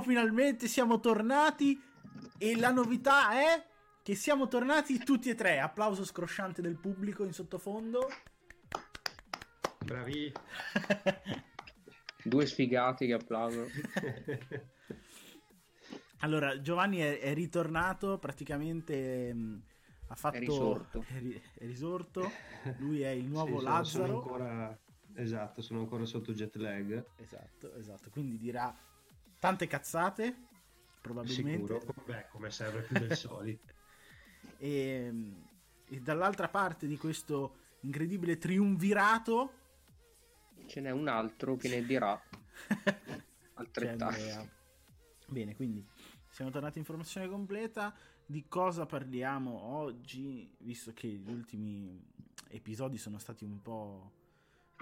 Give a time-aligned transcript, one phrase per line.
[0.00, 1.80] siamo finalmente, siamo tornati
[2.38, 3.66] e la novità è
[4.02, 5.60] che siamo tornati tutti e tre.
[5.60, 8.08] Applauso scrosciante del pubblico in sottofondo.
[9.84, 10.32] Bravi.
[12.24, 13.66] Due sfigati che applaudono.
[16.20, 19.34] allora, Giovanni è, è ritornato praticamente.
[19.34, 19.62] Mh,
[20.08, 20.36] ha fatto.
[20.36, 21.04] È risorto.
[21.08, 22.30] È, ri, è risorto.
[22.78, 24.06] Lui è il nuovo sì, Lazzaro.
[24.06, 24.78] Sono ancora,
[25.14, 27.04] esatto, sono ancora sotto jet lag.
[27.16, 28.10] Esatto, esatto.
[28.10, 28.74] Quindi dirà
[29.40, 30.46] tante cazzate.
[31.00, 31.74] Probabilmente.
[31.74, 33.72] Sicuro, Beh, come serve più del solito.
[34.58, 35.12] e,
[35.86, 39.54] e dall'altra parte di questo incredibile triunvirato
[40.66, 42.20] ce n'è un altro che ne dirà
[43.54, 44.58] altrettanto.
[45.26, 45.84] Bene, quindi
[46.28, 47.92] siamo tornati in formazione completa.
[48.24, 52.00] Di cosa parliamo oggi, visto che gli ultimi
[52.48, 54.12] episodi sono stati un po'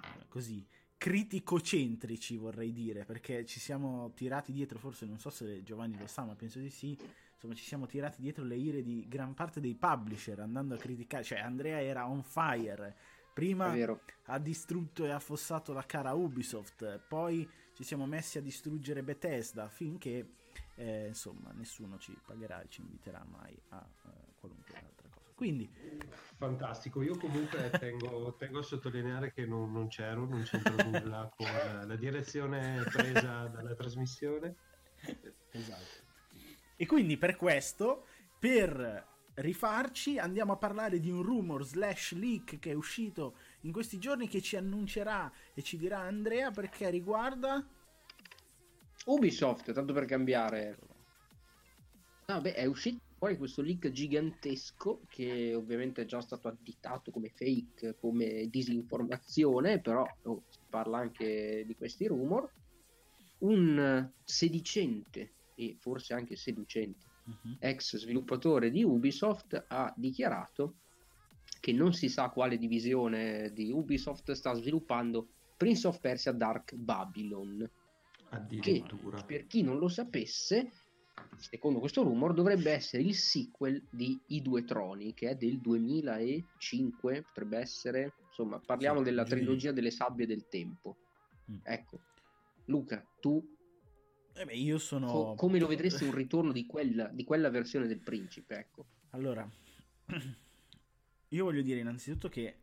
[0.03, 0.67] eh, così
[0.99, 6.25] criticocentrici, vorrei dire, perché ci siamo tirati dietro, forse non so se Giovanni lo sa,
[6.25, 6.99] ma penso di sì.
[7.35, 11.23] Insomma, ci siamo tirati dietro le ire di gran parte dei publisher andando a criticare,
[11.23, 12.97] cioè Andrea era on fire
[13.39, 13.73] Prima
[14.25, 20.39] ha distrutto e affossato la cara Ubisoft, poi ci siamo messi a distruggere Bethesda finché
[20.75, 24.28] eh, insomma nessuno ci pagherà e ci inviterà mai a cosa.
[25.39, 25.71] Quindi
[26.37, 27.01] fantastico.
[27.03, 31.47] Io comunque tengo, tengo a sottolineare che non, non c'ero, non c'entro nulla con
[31.87, 34.57] la direzione presa dalla trasmissione.
[35.53, 36.07] Esatto.
[36.75, 42.73] E quindi per questo, per rifarci, andiamo a parlare di un rumor slash leak che
[42.73, 47.65] è uscito in questi giorni che ci annuncerà e ci dirà Andrea perché riguarda
[49.07, 50.79] Ubisoft, tanto per cambiare.
[52.27, 57.29] Ah, beh, è uscito fuori questo leak gigantesco che ovviamente è già stato additato come
[57.29, 62.49] fake, come disinformazione, però oh, si parla anche di questi rumor.
[63.39, 67.57] Un sedicente e forse anche seducente uh-huh.
[67.59, 70.77] ex sviluppatore di Ubisoft, ha dichiarato
[71.61, 77.69] che non si sa quale divisione di Ubisoft sta sviluppando Prince of Persia Dark Babylon.
[78.31, 79.19] Addirittura.
[79.19, 80.71] Che, per chi non lo sapesse,
[81.37, 87.23] secondo questo rumor, dovrebbe essere il sequel di I Due Troni, che è del 2005,
[87.23, 90.97] potrebbe essere, insomma, parliamo sì, della trilogia delle sabbie del tempo.
[91.51, 91.59] Mm.
[91.63, 92.01] Ecco,
[92.67, 93.57] Luca, tu
[94.39, 95.07] eh beh, io sono...
[95.09, 98.87] Co- come lo vedresti un ritorno di quella, di quella versione del principe, ecco.
[99.11, 99.49] Allora,
[101.29, 102.61] io voglio dire innanzitutto che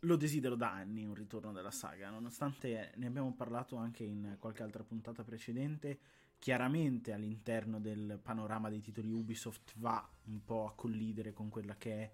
[0.00, 4.64] lo desidero da anni un ritorno della saga, nonostante ne abbiamo parlato anche in qualche
[4.64, 5.98] altra puntata precedente,
[6.38, 11.92] chiaramente all'interno del panorama dei titoli Ubisoft va un po' a collidere con quella che
[11.92, 12.12] è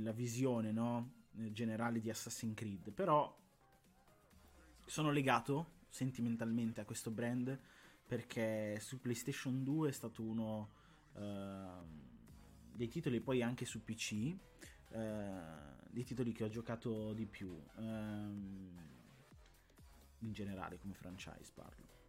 [0.00, 1.18] la visione no?
[1.30, 3.36] generale di Assassin's Creed, però
[4.84, 7.58] sono legato sentimentalmente a questo brand
[8.06, 10.70] perché su PlayStation 2 è stato uno
[11.12, 11.20] uh,
[12.72, 15.40] dei titoli poi anche su PC uh, eh,
[15.90, 17.80] dei titoli che ho giocato di più uh,
[20.18, 21.99] in generale come franchise parlo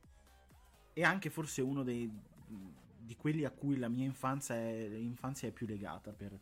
[0.93, 2.09] e anche forse uno dei,
[2.99, 6.37] di quelli a cui la mia infanzia è, infanzia è più legata per,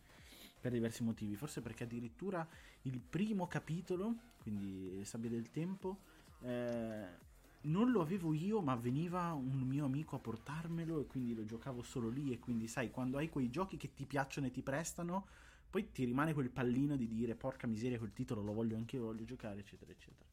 [0.59, 2.47] per diversi motivi forse perché addirittura
[2.83, 5.97] il primo capitolo quindi Sabbia del Tempo
[6.41, 7.27] eh,
[7.61, 11.81] non lo avevo io, ma veniva un mio amico a portarmelo e quindi lo giocavo
[11.81, 12.31] solo lì.
[12.31, 15.27] E quindi, sai, quando hai quei giochi che ti piacciono e ti prestano,
[15.69, 19.03] poi ti rimane quel pallino di dire: Porca miseria, quel titolo lo voglio anche io,
[19.03, 20.28] voglio giocare, eccetera, eccetera.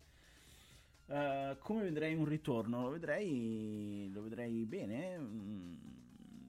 [1.06, 2.82] Uh, come vedrei un ritorno?
[2.82, 5.18] Lo vedrei, lo vedrei bene.
[5.18, 5.74] Mm,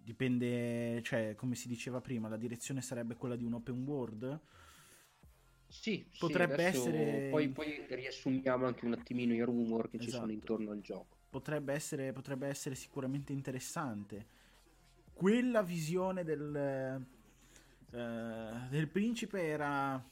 [0.03, 4.41] dipende, cioè, come si diceva prima, la direzione sarebbe quella di un open world
[5.67, 7.27] sì, potrebbe sì, essere.
[7.29, 10.03] Poi, poi, riassumiamo anche un attimino i rumor che esatto.
[10.03, 10.31] ci sono esatto.
[10.31, 11.17] intorno al gioco.
[11.29, 14.25] Potrebbe essere, potrebbe essere sicuramente interessante.
[15.13, 17.05] Quella visione del,
[17.91, 20.03] uh, del principe era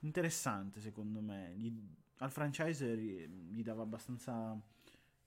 [0.00, 1.52] interessante, secondo me.
[1.56, 1.72] Gli,
[2.18, 4.58] al franchise gli dava abbastanza.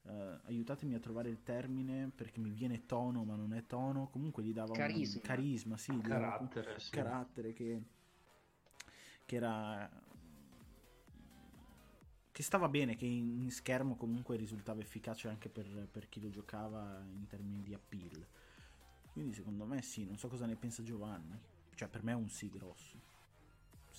[0.02, 4.08] Uh, aiutatemi a trovare il termine perché mi viene tono, ma non è tono.
[4.08, 6.90] Comunque gli dava carisma, un carisma, sì, carattere, sì.
[6.90, 7.82] carattere che
[9.30, 9.88] che era
[12.32, 17.04] che stava bene, che in schermo comunque risultava efficace anche per, per, chi lo giocava
[17.12, 18.26] in termini di appeal.
[19.12, 21.38] Quindi secondo me sì, non so cosa ne pensa Giovanni.
[21.74, 22.98] Cioè per me è un sì grosso.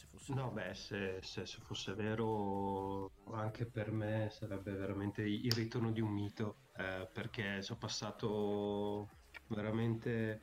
[0.02, 0.68] Se fosse no, vero.
[0.68, 6.10] beh, se, se, se, fosse vero anche per me sarebbe veramente il ritorno di un
[6.10, 9.10] mito, eh, perché sono passato
[9.48, 10.42] veramente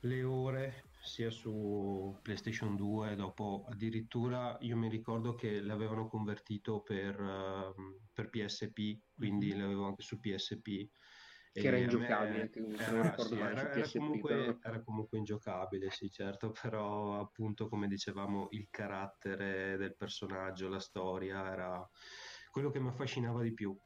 [0.00, 7.18] le ore sia su PlayStation 2, dopo addirittura io mi ricordo che l'avevano convertito per,
[7.18, 7.74] uh,
[8.12, 9.58] per PSP, quindi mm-hmm.
[9.58, 10.86] l'avevo anche su PSP.
[11.52, 14.58] Che era ingiocabile, era, sì, era, era, comunque, però...
[14.62, 21.52] era, comunque, ingiocabile, sì, certo, però appunto come dicevamo il carattere del personaggio, la storia
[21.52, 21.90] era
[22.50, 23.76] quello che mi affascinava di più.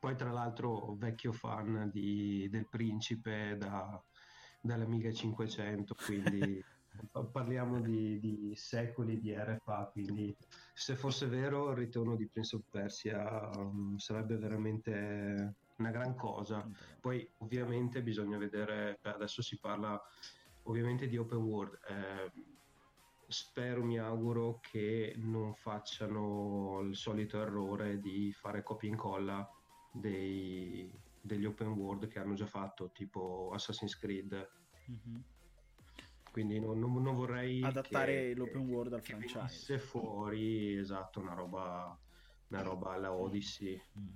[0.00, 4.02] Poi tra l'altro vecchio fan di, del principe da,
[4.62, 6.64] dall'Amiga 500, quindi
[7.30, 10.34] parliamo di, di, secoli di RFA, quindi
[10.72, 16.66] se fosse vero il ritorno di Prince of Persia um, sarebbe veramente una gran cosa.
[17.00, 20.00] Poi ovviamente bisogna vedere, adesso si parla
[20.64, 21.78] ovviamente di open world.
[21.88, 22.32] Eh,
[23.26, 29.50] spero, mi auguro che non facciano il solito errore di fare copia e incolla
[29.90, 34.50] dei, degli open world che hanno già fatto, tipo Assassin's Creed.
[34.90, 35.20] Mm-hmm.
[36.30, 39.48] Quindi non, non, non, vorrei adattare che, l'open world al franchise.
[39.48, 41.98] Se fuori, esatto, una roba,
[42.48, 43.78] una roba alla Odyssey.
[43.98, 44.14] Mm.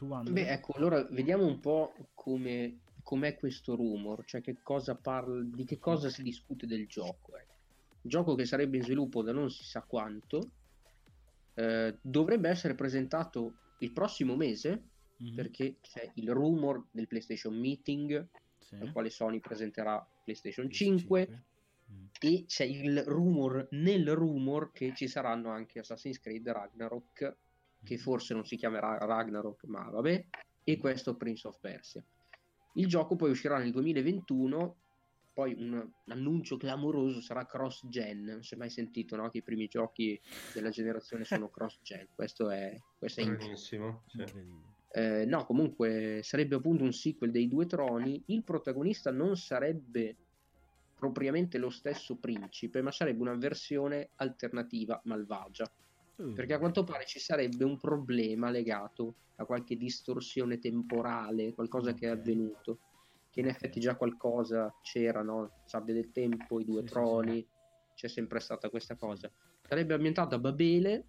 [0.00, 5.42] Tu, Beh, ecco, allora vediamo un po' come com'è questo rumor, cioè che cosa parla,
[5.42, 7.36] di che cosa si discute del gioco.
[7.36, 7.44] Eh.
[8.00, 10.52] Gioco che sarebbe in sviluppo da non si sa quanto,
[11.52, 14.84] eh, dovrebbe essere presentato il prossimo mese
[15.22, 15.34] mm-hmm.
[15.34, 18.26] perché c'è il rumor del PlayStation Meeting
[18.58, 18.76] sì.
[18.76, 21.44] al quale Sony presenterà PlayStation 5, 5.
[21.92, 22.04] Mm.
[22.20, 27.36] e c'è il rumor nel rumor che ci saranno anche Assassin's Creed Ragnarok
[27.82, 27.98] che mm.
[27.98, 30.26] forse non si chiamerà Ragnarok ma vabbè
[30.64, 32.04] e questo Prince of Persia
[32.74, 34.76] il gioco poi uscirà nel 2021
[35.32, 39.28] poi un, un annuncio clamoroso sarà cross gen non si è mai sentito no?
[39.30, 40.20] che i primi giochi
[40.52, 43.80] della generazione sono cross gen questo è, questo è sì.
[44.92, 50.16] eh, no comunque sarebbe appunto un sequel dei due troni il protagonista non sarebbe
[50.96, 55.70] propriamente lo stesso principe ma sarebbe una versione alternativa malvagia
[56.20, 56.34] mm.
[56.34, 62.00] perché a quanto pare ci sarebbe un problema legato a qualche distorsione temporale qualcosa okay.
[62.00, 62.78] che è avvenuto
[63.30, 65.62] che in effetti già qualcosa c'era, no?
[65.64, 67.46] Sabbia del tempo, i due sì, troni, sì, sì.
[67.94, 69.30] c'è sempre stata questa cosa.
[69.66, 71.04] Sarebbe ambientata a Babele,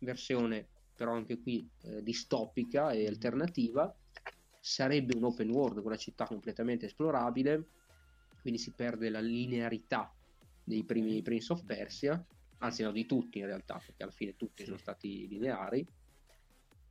[0.00, 0.66] versione
[0.96, 3.06] però anche qui eh, distopica e mm.
[3.08, 3.94] alternativa,
[4.58, 7.64] sarebbe un open world la città completamente esplorabile,
[8.40, 10.12] quindi si perde la linearità
[10.64, 12.24] dei primi Prince of Persia,
[12.58, 15.86] anzi no, di tutti in realtà, perché alla fine tutti sono stati lineari,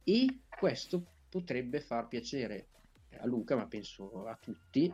[0.04, 2.68] e questo potrebbe far piacere
[3.20, 4.94] a Luca, ma penso a tutti,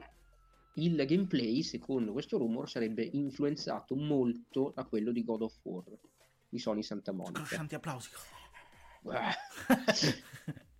[0.75, 5.83] il gameplay, secondo questo rumor, sarebbe influenzato molto da quello di God of War
[6.47, 7.39] di Sony Santa Monica.
[7.39, 8.09] Scroscianti applausi.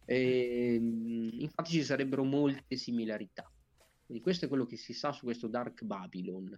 [0.06, 3.50] e, ehm, infatti ci sarebbero molte similarità.
[4.06, 6.56] Quindi questo è quello che si sa su questo Dark Babylon,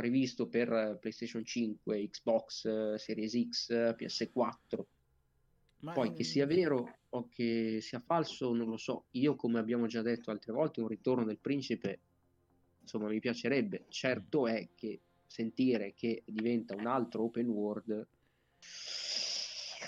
[0.00, 4.84] previsto per PlayStation 5, Xbox Series X, PS4
[5.80, 9.06] ma Poi che sia vero o che sia falso, non lo so.
[9.12, 12.00] Io, come abbiamo già detto altre volte, un ritorno del principe,
[12.82, 13.86] insomma, mi piacerebbe.
[13.88, 18.06] Certo è che sentire che diventa un altro open world,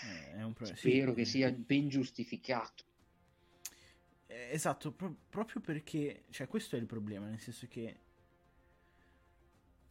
[0.03, 1.17] eh, pro- spero sì.
[1.17, 2.85] che sia ben giustificato.
[4.27, 7.97] Eh, esatto, pro- proprio perché, cioè, questo è il problema, nel senso che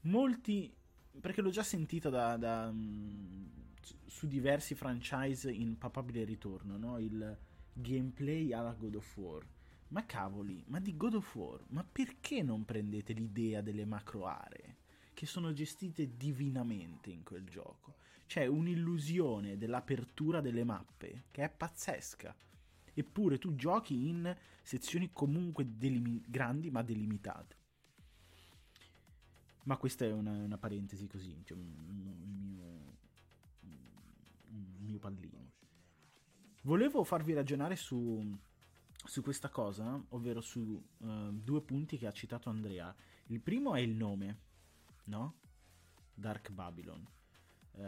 [0.02, 0.74] molti,
[1.20, 2.74] perché l'ho già sentito da, da
[4.06, 7.00] su diversi franchise in papabile ritorno, no?
[7.00, 7.38] Il
[7.74, 9.46] gameplay alla God of War.
[9.90, 14.78] Ma cavoli, ma di God of War, ma perché non prendete l'idea delle macro aree?
[15.14, 17.96] Che sono gestite divinamente in quel gioco.
[18.26, 22.34] C'è un'illusione dell'apertura delle mappe che è pazzesca.
[22.94, 27.56] Eppure tu giochi in sezioni comunque delimi- grandi ma delimitate.
[29.64, 32.82] Ma questa è una, una parentesi così, cioè un, un mio
[34.92, 35.52] mio pallino.
[36.64, 38.38] Volevo farvi ragionare su,
[39.06, 42.94] su questa cosa, ovvero su uh, due punti che ha citato Andrea.
[43.28, 44.40] Il primo è il nome,
[45.06, 45.40] no?
[46.14, 47.08] Dark Babylon.
[47.72, 47.84] Uh,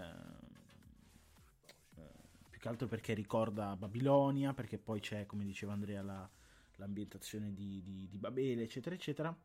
[1.95, 2.01] uh,
[2.49, 6.27] più che altro perché ricorda Babilonia, perché poi c'è, come diceva Andrea, la,
[6.77, 9.35] l'ambientazione di, di, di Babele, eccetera, eccetera.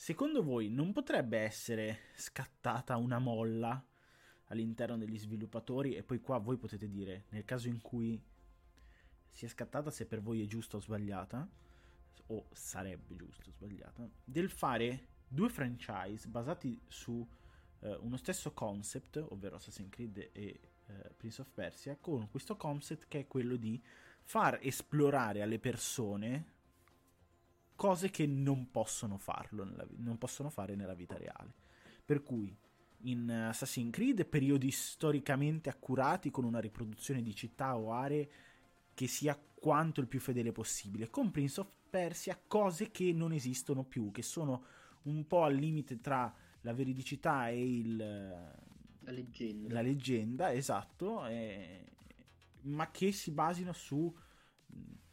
[0.00, 3.84] Secondo voi non potrebbe essere scattata una molla
[4.44, 5.96] all'interno degli sviluppatori?
[5.96, 8.18] E poi qua voi potete dire nel caso in cui
[9.28, 11.46] sia scattata se per voi è giusta o sbagliata
[12.26, 17.26] o sarebbe giusta o sbagliata del fare due franchise basati su
[17.80, 23.06] eh, uno stesso concept ovvero Assassin's Creed e eh, Prince of Persia con questo concept
[23.08, 23.82] che è quello di
[24.22, 26.57] far esplorare alle persone
[27.78, 31.54] cose che non possono farlo, nella, non possono fare nella vita reale.
[32.04, 32.52] Per cui
[33.02, 38.28] in Assassin's Creed periodi storicamente accurati con una riproduzione di città o aree
[38.94, 41.08] che sia quanto il più fedele possibile.
[41.08, 44.64] Con Prince of Persia cose che non esistono più, che sono
[45.02, 49.72] un po' al limite tra la veridicità e il, la leggenda.
[49.72, 51.84] La leggenda, esatto, e,
[52.62, 54.12] ma che si basino su,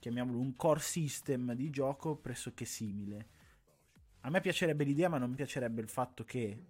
[0.05, 3.27] chiamiamolo, un core system di gioco pressoché simile.
[4.21, 6.65] A me piacerebbe l'idea, ma non mi piacerebbe il fatto che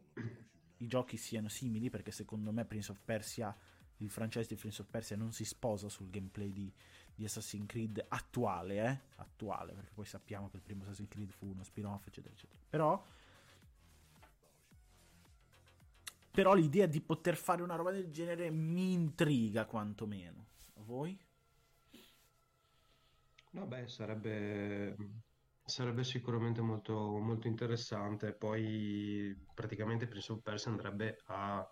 [0.77, 3.53] i giochi siano simili, perché secondo me Prince of Persia,
[3.97, 6.71] il franchise di Prince of Persia non si sposa sul gameplay di,
[7.13, 8.99] di Assassin's Creed attuale, eh?
[9.17, 12.59] attuale, perché poi sappiamo che il primo Assassin's Creed fu uno spin-off, eccetera, eccetera.
[12.69, 13.05] Però,
[16.31, 20.45] però l'idea di poter fare una roba del genere mi intriga quantomeno.
[20.75, 21.19] A voi?
[23.55, 24.95] Vabbè, sarebbe,
[25.63, 28.33] sarebbe sicuramente molto, molto interessante.
[28.33, 31.65] Poi praticamente Prince of Persia andrebbe a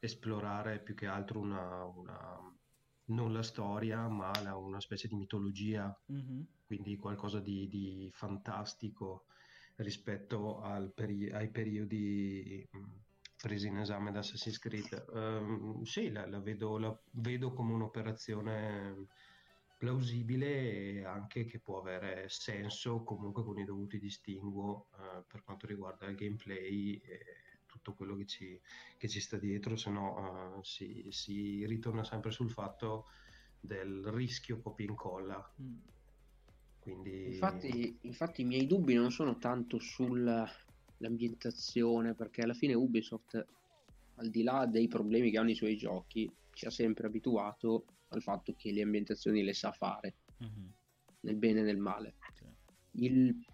[0.00, 2.52] esplorare più che altro una, una
[3.06, 6.40] non la storia, ma la, una specie di mitologia, mm-hmm.
[6.66, 9.26] quindi qualcosa di, di, fantastico
[9.76, 12.78] rispetto al peri- ai periodi mh,
[13.40, 15.04] presi in esame da Assassin's Creed.
[15.12, 19.06] Um, sì, la, la, vedo, la, vedo, come un'operazione
[19.82, 25.66] plausibile e anche che può avere senso comunque con i dovuti distinguo uh, per quanto
[25.66, 27.00] riguarda il gameplay.
[27.04, 27.18] E,
[27.66, 28.60] tutto quello che ci,
[28.98, 33.06] che ci sta dietro, se no uh, si, si, ritorna sempre sul fatto
[33.58, 35.54] del rischio copia e incolla.
[35.60, 35.78] Mm.
[36.78, 37.28] Quindi...
[37.28, 43.42] Infatti, infatti i miei dubbi non sono tanto sull'ambientazione, perché alla fine Ubisoft,
[44.16, 48.22] al di là dei problemi che hanno i suoi giochi, ci ha sempre abituato al
[48.22, 50.68] fatto che le ambientazioni le sa fare, mm-hmm.
[51.20, 52.16] nel bene e nel male.
[52.34, 52.46] Sì.
[53.04, 53.44] Il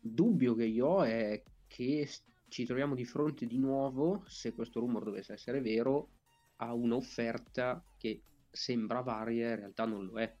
[0.00, 2.08] dubbio che io ho è che
[2.48, 6.10] ci troviamo di fronte di nuovo, se questo rumore dovesse essere vero,
[6.56, 10.36] a un'offerta che sembra varia, in realtà non lo è.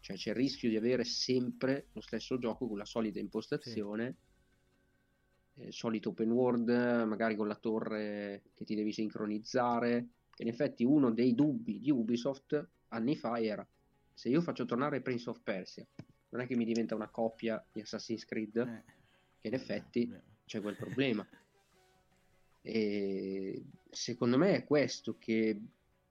[0.00, 4.16] Cioè c'è il rischio di avere sempre lo stesso gioco con la solita impostazione,
[5.54, 5.62] sì.
[5.62, 6.68] eh, solito open world,
[7.06, 10.08] magari con la torre che ti devi sincronizzare.
[10.38, 13.66] In effetti uno dei dubbi di Ubisoft anni fa era
[14.12, 15.86] se io faccio tornare Prince of Persia,
[16.30, 18.84] non è che mi diventa una copia di Assassin's Creed, eh.
[19.38, 20.10] che in effetti...
[20.10, 21.26] Eh c'è quel problema.
[22.62, 25.60] E secondo me è questo che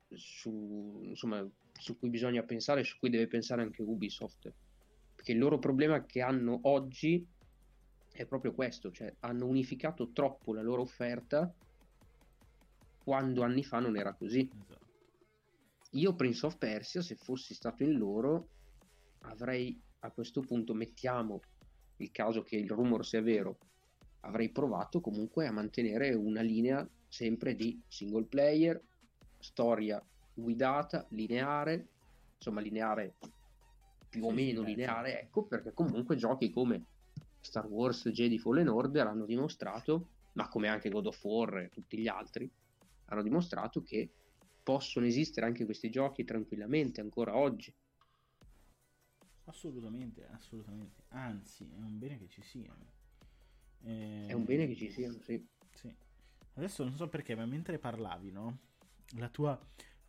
[0.10, 4.54] su, insomma, su cui bisogna pensare, su cui deve pensare anche Ubisoft.
[5.16, 7.26] Perché il loro problema che hanno oggi
[8.12, 11.54] è proprio questo, cioè hanno unificato troppo la loro offerta
[13.06, 14.50] quando anni fa non era così.
[14.52, 14.84] Esatto.
[15.92, 18.50] Io Prince of Persia, se fossi stato in loro,
[19.22, 21.40] avrei a questo punto mettiamo
[21.98, 23.58] il caso che il rumor sia vero,
[24.22, 28.82] avrei provato comunque a mantenere una linea sempre di single player,
[29.38, 31.88] storia guidata, lineare,
[32.36, 33.16] insomma lineare
[34.10, 36.86] più o meno lineare, ecco, perché comunque giochi come
[37.40, 41.98] Star Wars Jedi Fallen Order hanno dimostrato, ma come anche God of War e tutti
[41.98, 42.52] gli altri,
[43.06, 44.12] hanno dimostrato che
[44.64, 47.74] possono esistere anche questi giochi tranquillamente ancora oggi.
[49.46, 51.04] Assolutamente, assolutamente.
[51.10, 52.94] Anzi, è un bene che ci siano.
[53.84, 55.48] Eh, è un bene che ci siano, sì.
[55.74, 55.94] sì.
[56.54, 58.60] Adesso non so perché, ma mentre parlavi, no?
[59.18, 59.60] La tua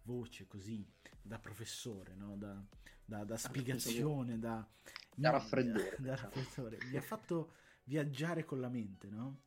[0.04, 0.86] voce così,
[1.20, 2.36] da professore, no?
[2.36, 2.64] Da,
[3.04, 4.66] da, da spiegazione, da...
[5.14, 5.96] Da raffreddore.
[6.00, 6.78] Da, da raffreddore.
[6.90, 7.52] Mi ha fatto
[7.84, 9.42] viaggiare con la mente, no?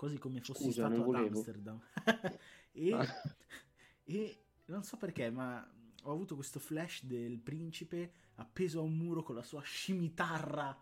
[0.00, 1.78] Quasi come fossi Scusa, stato ad Amsterdam.
[2.72, 3.06] e, ah.
[4.04, 5.62] e non so perché, ma
[6.04, 10.74] ho avuto questo flash del principe appeso a un muro con la sua scimitarra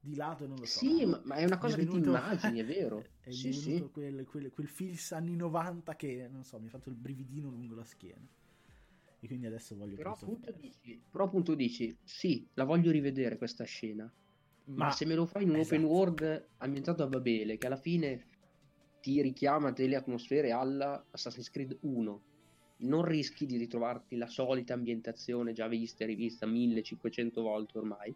[0.00, 0.78] di lato non lo so.
[0.78, 1.96] Sì, ma, ma è una cosa è venuto...
[1.98, 3.04] che ti immagini, è vero.
[3.20, 3.86] è sì, sì.
[3.92, 7.74] Quel, quel, quel feels anni 90 che, non so, mi ha fatto il brividino lungo
[7.74, 8.26] la schiena.
[9.20, 9.96] E quindi adesso voglio...
[9.96, 14.10] Però appunto, dici, però appunto dici, sì, la voglio rivedere questa scena.
[14.70, 15.74] Ma, ma se me lo fai in un esatto.
[15.74, 18.26] open world ambientato a Babele, che alla fine
[19.00, 22.22] ti richiama delle atmosfere alla Assassin's Creed 1,
[22.78, 28.14] non rischi di ritrovarti la solita ambientazione già vista e rivista 1500 volte ormai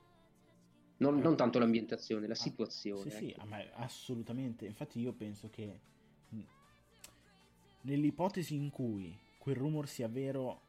[0.97, 3.11] non, non tanto l'ambientazione, la ah, situazione.
[3.11, 3.47] Sì, ecco.
[3.47, 4.67] sì, assolutamente.
[4.67, 5.81] Infatti io penso che
[7.83, 10.61] nell'ipotesi in cui quel rumor sia vero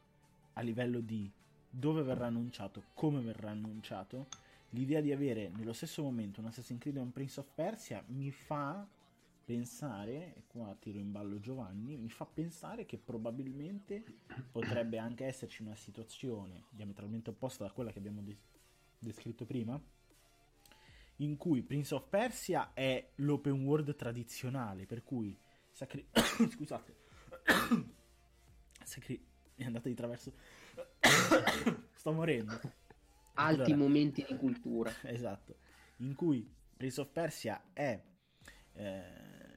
[0.54, 1.30] a livello di
[1.68, 4.26] dove verrà annunciato, come verrà annunciato,
[4.76, 8.30] l'idea di avere nello stesso momento un Assassin's Creed e un Prince of Persia mi
[8.30, 8.86] fa
[9.44, 14.04] pensare, e qua tiro in ballo Giovanni, mi fa pensare che probabilmente
[14.50, 18.36] potrebbe anche esserci una situazione diametralmente opposta da quella che abbiamo des-
[18.98, 19.80] descritto prima,
[21.20, 25.38] in cui Prince of Persia è l'open world tradizionale, per cui
[25.70, 26.06] sacri...
[26.50, 26.96] scusate.
[28.84, 29.24] sacri...
[29.54, 30.34] è andata di traverso.
[31.94, 32.84] Sto morendo.
[33.36, 34.92] Alti allora, momenti di cultura.
[35.04, 35.56] Esatto.
[35.98, 38.00] In cui Prince of Persia è
[38.74, 39.02] eh,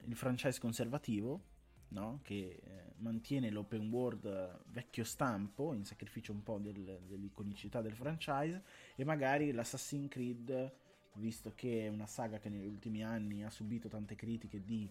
[0.05, 1.43] il franchise conservativo,
[1.89, 2.19] no?
[2.24, 8.63] che eh, mantiene l'open world vecchio stampo in sacrificio un po' del, dell'iconicità del franchise
[8.95, 10.74] e magari l'Assassin's Creed
[11.13, 14.89] visto che è una saga che negli ultimi anni ha subito tante critiche di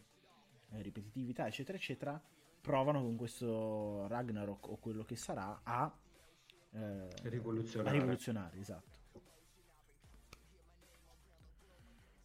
[0.70, 2.22] eh, ripetitività eccetera eccetera
[2.60, 5.90] provano con questo Ragnarok o quello che sarà a,
[6.72, 7.96] eh, rivoluzionare.
[7.96, 8.96] a rivoluzionare esatto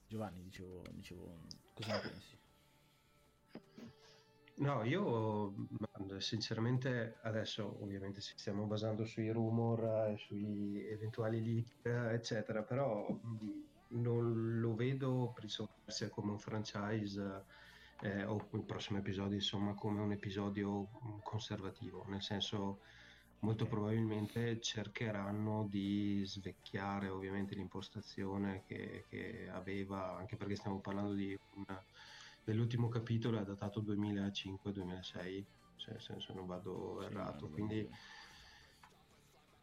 [0.07, 1.39] Giovanni dicevo, dicevo
[1.73, 2.41] cosa ne pensi?
[4.55, 5.55] No, io
[6.19, 13.07] sinceramente adesso ovviamente ci stiamo basando sui rumor e sui eventuali leak, eccetera, però
[13.87, 17.45] non lo vedo Prince of come un franchise
[18.01, 20.87] eh, o il prossimo episodio insomma come un episodio
[21.23, 22.81] conservativo, nel senso
[23.43, 31.37] molto probabilmente cercheranno di svecchiare ovviamente l'impostazione che, che aveva, anche perché stiamo parlando di
[31.55, 31.83] una
[32.43, 35.43] dell'ultimo capitolo è datato 2005-2006,
[35.77, 37.87] cioè, se, se non vado errato, quindi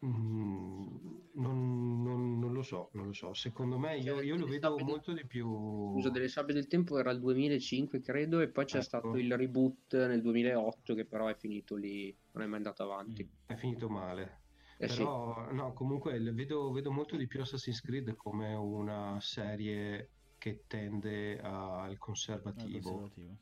[0.05, 0.87] mm,
[1.35, 3.35] non, non, non, lo so, non lo so.
[3.35, 5.93] Secondo me io, io lo vedo molto di più.
[5.93, 8.85] Scusa, delle sabbie del tempo era il 2005, credo, e poi c'è ecco.
[8.85, 13.29] stato il reboot nel 2008, che però è finito lì, non è mai andato avanti.
[13.47, 14.39] È finito male.
[14.79, 15.55] Eh però, sì.
[15.55, 21.99] no, comunque vedo, vedo molto di più Assassin's Creed come una serie che tende al
[21.99, 23.37] conservativo, conservativo.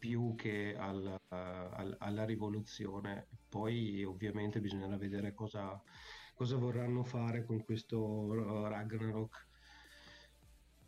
[0.00, 3.28] Più che al, uh, al, alla rivoluzione.
[3.48, 5.80] Poi ovviamente bisognerà vedere cosa,
[6.34, 9.48] cosa vorranno fare con questo Ragnarok.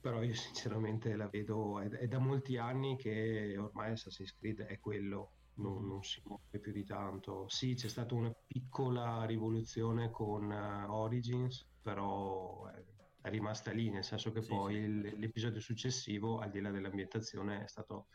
[0.00, 4.80] Però io sinceramente la vedo, è, è da molti anni che ormai Assassin's Creed è
[4.80, 5.86] quello, non, mm-hmm.
[5.86, 7.46] non, si muove più di tanto.
[7.48, 12.84] Sì, c'è stata una piccola rivoluzione con uh, Origins, però eh,
[13.20, 15.18] è rimasta lì, nel senso che sì, poi sì.
[15.18, 18.06] l'episodio successivo, al di là dell'ambientazione, è stato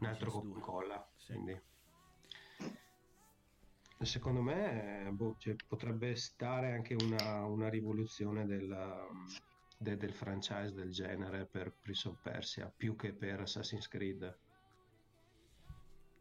[0.00, 1.10] un altro Coca-Cola.
[1.16, 1.32] Sì.
[1.32, 1.60] Quindi.
[4.02, 9.06] Secondo me boh, cioè, potrebbe stare anche una, una rivoluzione della,
[9.78, 14.38] de, del franchise del genere per Prince of Persia più che per Assassin's Creed.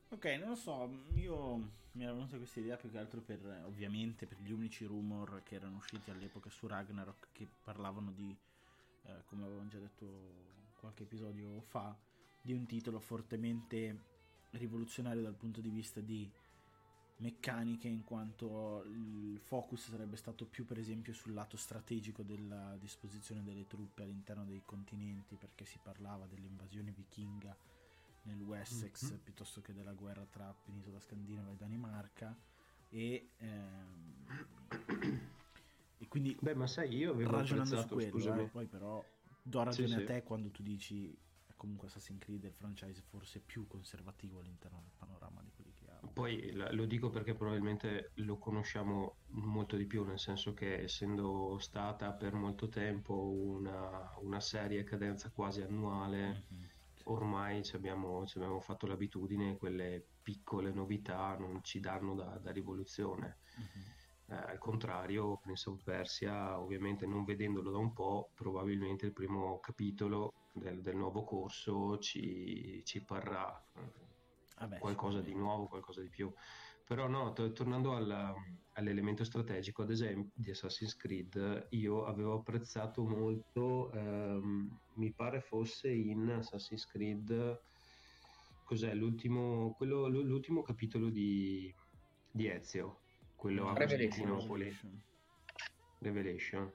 [0.10, 1.58] Ok, non lo so, io
[1.94, 5.56] mi era venuta questa idea più che altro per, ovviamente, per gli unici rumor che
[5.56, 8.38] erano usciti all'epoca su Ragnarok che parlavano di,
[9.04, 11.98] eh, come avevamo già detto qualche episodio fa,
[12.42, 14.10] di un titolo fortemente
[14.52, 16.30] rivoluzionario dal punto di vista di
[17.18, 23.44] meccaniche in quanto il focus sarebbe stato più per esempio sul lato strategico della disposizione
[23.44, 27.56] delle truppe all'interno dei continenti perché si parlava dell'invasione vichinga
[28.24, 29.22] nel Wessex mm-hmm.
[29.24, 32.36] piuttosto che della guerra tra penisola scandinava e Danimarca
[32.90, 34.26] e, ehm,
[36.00, 39.04] e quindi beh ma sai io avevo ragionando su quello eh, poi però
[39.44, 40.24] do ragione sì, a te sì.
[40.24, 41.16] quando tu dici
[41.62, 45.86] comunque Assassin's Creed è il franchise forse più conservativo all'interno del panorama di quelli che
[45.86, 51.60] ha poi lo dico perché probabilmente lo conosciamo molto di più nel senso che essendo
[51.60, 56.70] stata per molto tempo una, una serie a cadenza quasi annuale mm-hmm
[57.06, 62.52] ormai ci abbiamo, ci abbiamo, fatto l'abitudine, quelle piccole novità non ci danno da, da
[62.52, 63.40] rivoluzione.
[63.58, 64.01] Uh-huh.
[64.32, 69.60] Eh, al contrario, Prince of Persia, ovviamente non vedendolo da un po', probabilmente il primo
[69.60, 76.32] capitolo del, del nuovo corso ci, ci parrà eh, qualcosa di nuovo, qualcosa di più.
[76.88, 78.34] Però no, to- tornando alla,
[78.74, 85.92] all'elemento strategico, ad esempio, di Assassin's Creed, io avevo apprezzato molto, ehm, mi pare fosse
[85.92, 87.60] in Assassin's Creed,
[88.64, 91.74] cos'è l'ultimo, quello, l'ultimo capitolo di,
[92.32, 93.01] di Ezio,
[93.42, 94.66] quello a Costantinopoli.
[94.66, 95.02] Revelation.
[95.98, 96.74] Revelation.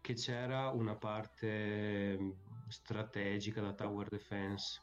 [0.00, 2.18] Che c'era una parte
[2.66, 4.82] strategica da Tower Defense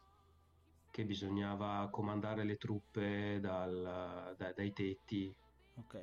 [0.90, 5.36] che bisognava comandare le truppe dal, da, dai tetti.
[5.76, 5.96] Ok.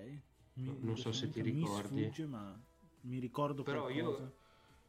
[0.54, 1.94] Mi, non so se ti ricordi.
[1.94, 2.60] Mi sfugge, ma
[3.02, 4.22] mi ricordo Però qualcosa.
[4.22, 4.36] io,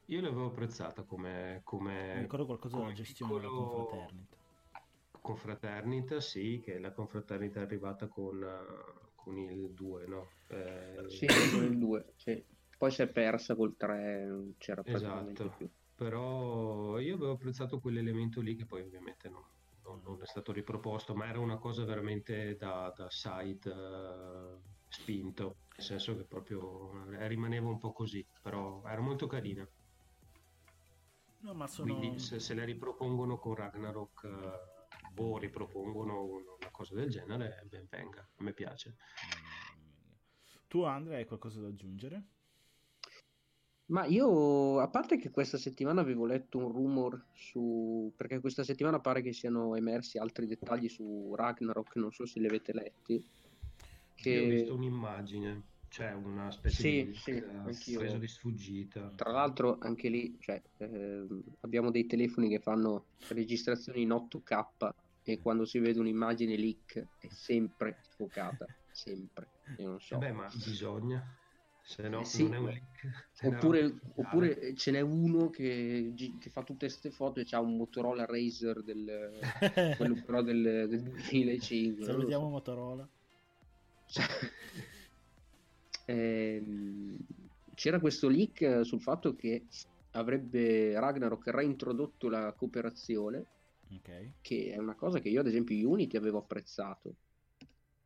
[0.08, 3.56] io l'avevo apprezzata come, come mi ricordo qualcosa della gestione piccolo...
[3.56, 4.36] della confraternita.
[5.22, 8.46] Confraternita, sì, che la confraternita è arrivata con,
[9.28, 10.30] con il 2, no?
[10.48, 11.10] Eh...
[11.10, 12.42] Sì, con il 2, sì.
[12.78, 15.58] Poi si è persa col 3, non c'era praticamente esatto.
[15.58, 15.70] più.
[15.96, 19.48] Però io avevo apprezzato quell'elemento lì che poi ovviamente no,
[19.84, 25.56] non, non, è stato riproposto, ma era una cosa veramente da, da site uh, spinto,
[25.76, 29.68] nel senso che proprio rimaneva un po' così, però era molto carina.
[31.40, 31.98] No, ma sono...
[31.98, 34.77] Quindi se, se le ripropongono con Ragnarok uh,
[35.18, 38.96] o ripropongono una cosa del genere, ben venga, a me piace.
[40.68, 42.24] Tu Andrea hai qualcosa da aggiungere?
[43.88, 48.12] Ma io, a parte che questa settimana avevo letto un rumor su...
[48.18, 52.48] perché questa settimana pare che siano emersi altri dettagli su Ragnarok, non so se li
[52.48, 53.26] avete letti.
[54.14, 54.30] Che...
[54.30, 59.14] Io ho visto un'immagine, cioè una specie sì, di sì, uh, preso di sfuggita.
[59.16, 61.26] Tra l'altro anche lì cioè, eh,
[61.62, 64.90] abbiamo dei telefoni che fanno registrazioni in 8K
[65.32, 69.50] e quando si vede un'immagine leak è sempre sfocata, sempre.
[69.78, 70.18] Io non so.
[70.18, 71.24] Beh, ma bisogna
[71.88, 73.28] se no eh sì, non è un link.
[73.44, 78.26] Oppure, oppure, ce n'è uno che, che fa tutte queste foto e ha un Motorola
[78.26, 79.40] Razer del,
[79.96, 82.04] quello però del, del 2005.
[82.04, 82.50] Salutiamo so.
[82.50, 83.10] Motorola.
[86.08, 86.64] eh,
[87.74, 89.68] c'era questo leak sul fatto che
[90.12, 93.46] avrebbe Ragnarok reintrodotto la cooperazione,
[93.96, 94.34] okay.
[94.42, 97.16] che è una cosa che io ad esempio Unity avevo apprezzato.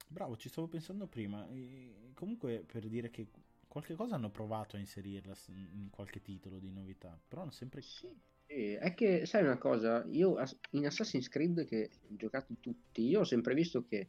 [0.08, 1.48] Bravo, ci stavo pensando prima.
[1.50, 3.28] E comunque per dire che
[3.68, 7.82] qualche cosa hanno provato a inserirla in qualche titolo di novità, però hanno sempre...
[7.82, 8.10] Sì,
[8.46, 10.36] è che, sai una cosa, io
[10.72, 14.08] in Assassin's Creed che ho giocato tutti, io ho sempre visto che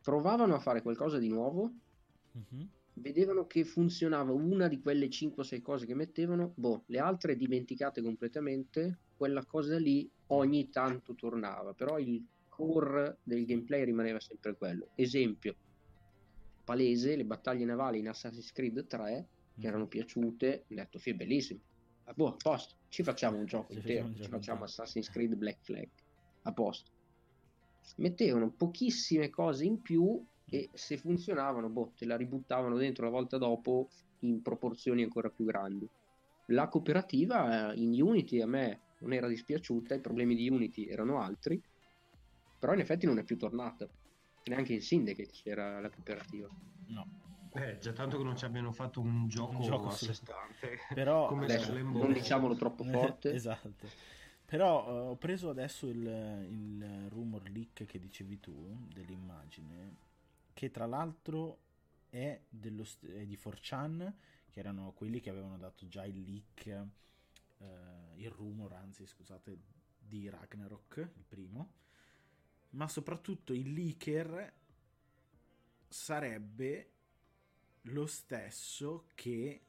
[0.00, 1.70] provavano a fare qualcosa di nuovo,
[2.38, 2.66] mm-hmm.
[2.94, 8.98] vedevano che funzionava una di quelle 5-6 cose che mettevano, boh, le altre dimenticate completamente,
[9.20, 14.92] quella cosa lì ogni tanto tornava, però il core del gameplay rimaneva sempre quello.
[14.94, 15.54] Esempio,
[16.64, 19.28] palese le battaglie navali in Assassin's Creed 3
[19.58, 19.88] che erano mm.
[19.88, 21.60] piaciute, ho detto, sì, bellissimo.
[22.04, 25.88] A boh, a posto, ci facciamo un gioco intero, ci facciamo Assassin's Creed Black Flag,
[26.44, 26.90] a posto.
[27.96, 30.72] Mettevano pochissime cose in più e mm.
[30.72, 35.86] se funzionavano, boh, te la ributtavano dentro la volta dopo in proporzioni ancora più grandi.
[36.46, 41.20] La cooperativa eh, in Unity a me non era dispiaciuta, i problemi di Unity erano
[41.20, 41.60] altri,
[42.58, 43.88] però in effetti non è più tornata
[44.44, 46.48] neanche in Syndicate c'era la cooperativa.
[46.86, 47.28] No.
[47.52, 50.78] Eh, già tanto che non ci abbiano fatto un gioco, un gioco a sé stante.
[50.94, 53.32] Però come adesso, non diciamolo troppo forte.
[53.32, 53.88] esatto.
[54.44, 59.96] Però uh, ho preso adesso il, il, rumor leak che dicevi tu dell'immagine,
[60.52, 61.58] che tra l'altro
[62.08, 64.12] è, dello, è di 4chan,
[64.50, 66.86] che erano quelli che avevano dato già il leak,
[67.60, 69.58] uh, il rumor, anzi scusate,
[69.98, 71.78] di Ragnarok, il primo
[72.70, 74.52] ma soprattutto il leaker
[75.88, 76.90] sarebbe
[77.82, 79.60] lo stesso che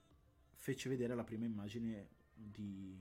[0.53, 2.99] fece vedere la prima immagine di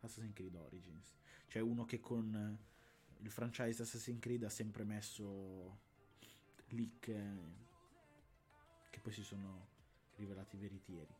[0.00, 1.14] Assassin's Creed Origins,
[1.48, 2.58] cioè uno che con
[3.20, 5.86] il franchise Assassin's Creed ha sempre messo
[6.68, 7.12] leak
[8.90, 9.68] che poi si sono
[10.16, 11.14] rivelati veritieri.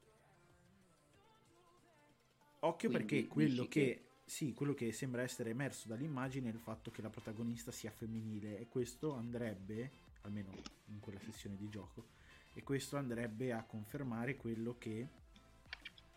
[2.61, 6.59] Occhio Quindi, perché quello che, che sì, quello che sembra essere emerso dall'immagine è il
[6.59, 9.90] fatto che la protagonista sia femminile e questo andrebbe,
[10.23, 10.53] almeno
[10.87, 12.09] in quella sessione di gioco,
[12.53, 15.09] e questo andrebbe a confermare quello che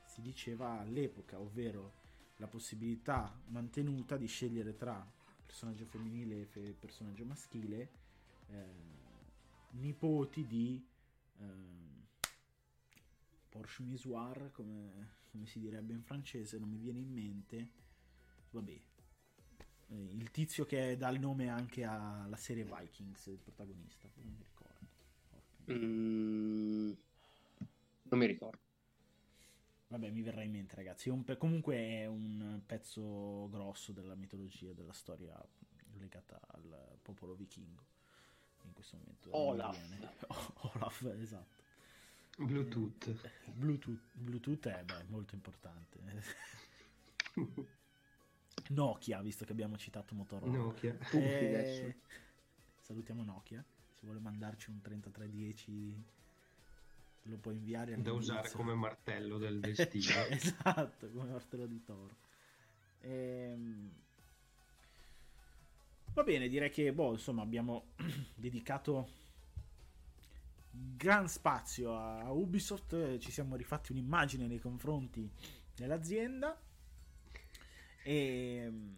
[0.05, 1.99] si diceva all'epoca, ovvero
[2.37, 5.09] la possibilità mantenuta di scegliere tra
[5.45, 7.89] personaggio femminile e personaggio maschile,
[8.47, 8.65] eh,
[9.71, 10.83] nipoti di
[11.39, 11.43] eh,
[13.47, 17.69] Porsche Misoir, come, come si direbbe in francese, non mi viene in mente
[18.51, 24.33] vabbè, eh, il tizio che dà il nome anche alla serie Vikings, il protagonista, non
[24.33, 24.89] mi ricordo.
[25.71, 26.91] Mm,
[28.03, 28.59] non mi ricordo.
[29.87, 31.09] Vabbè, mi verrà in mente, ragazzi.
[31.09, 35.37] È pe- comunque è un pezzo grosso della mitologia, della storia
[35.97, 37.83] legata al popolo vichingo.
[38.63, 39.35] In questo momento.
[39.35, 39.77] Olaf.
[40.75, 41.60] Olaf, esatto.
[42.45, 43.29] Bluetooth.
[43.45, 45.99] Bluetooth, Bluetooth è beh, molto importante.
[48.69, 50.51] Nokia, visto che abbiamo citato Motorola.
[50.51, 50.97] Nokia.
[51.11, 51.95] Eh,
[52.81, 53.63] salutiamo Nokia.
[53.93, 56.19] Se vuole mandarci un 3310
[57.25, 60.25] lo può inviare da usare come martello del destino.
[60.29, 62.15] esatto, come martello di Toro.
[63.01, 63.91] Ehm...
[66.13, 67.93] Va bene, direi che boh, insomma, abbiamo
[68.35, 69.19] dedicato
[70.71, 75.29] gran spazio a Ubisoft, ci siamo rifatti un'immagine nei confronti
[75.75, 76.57] dell'azienda
[78.03, 78.95] e ehm,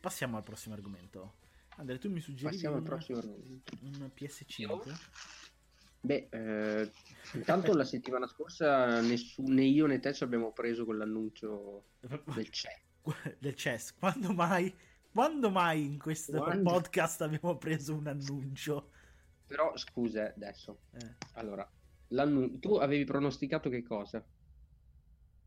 [0.00, 1.44] passiamo al prossimo argomento.
[1.76, 4.94] Andrea, tu mi suggerivi un, un, PS5?
[6.00, 6.90] Beh, eh,
[7.34, 12.84] intanto la settimana scorsa nessun, né io né te ci abbiamo preso quell'annuncio del CES.
[13.38, 13.94] Del CES.
[13.94, 14.74] Quando mai,
[15.10, 16.70] quando mai in questo quando...
[16.70, 18.90] podcast abbiamo preso un annuncio?
[19.46, 20.80] Però scusa adesso.
[20.92, 21.14] Eh.
[21.34, 21.68] Allora,
[22.60, 24.24] tu avevi pronosticato che cosa?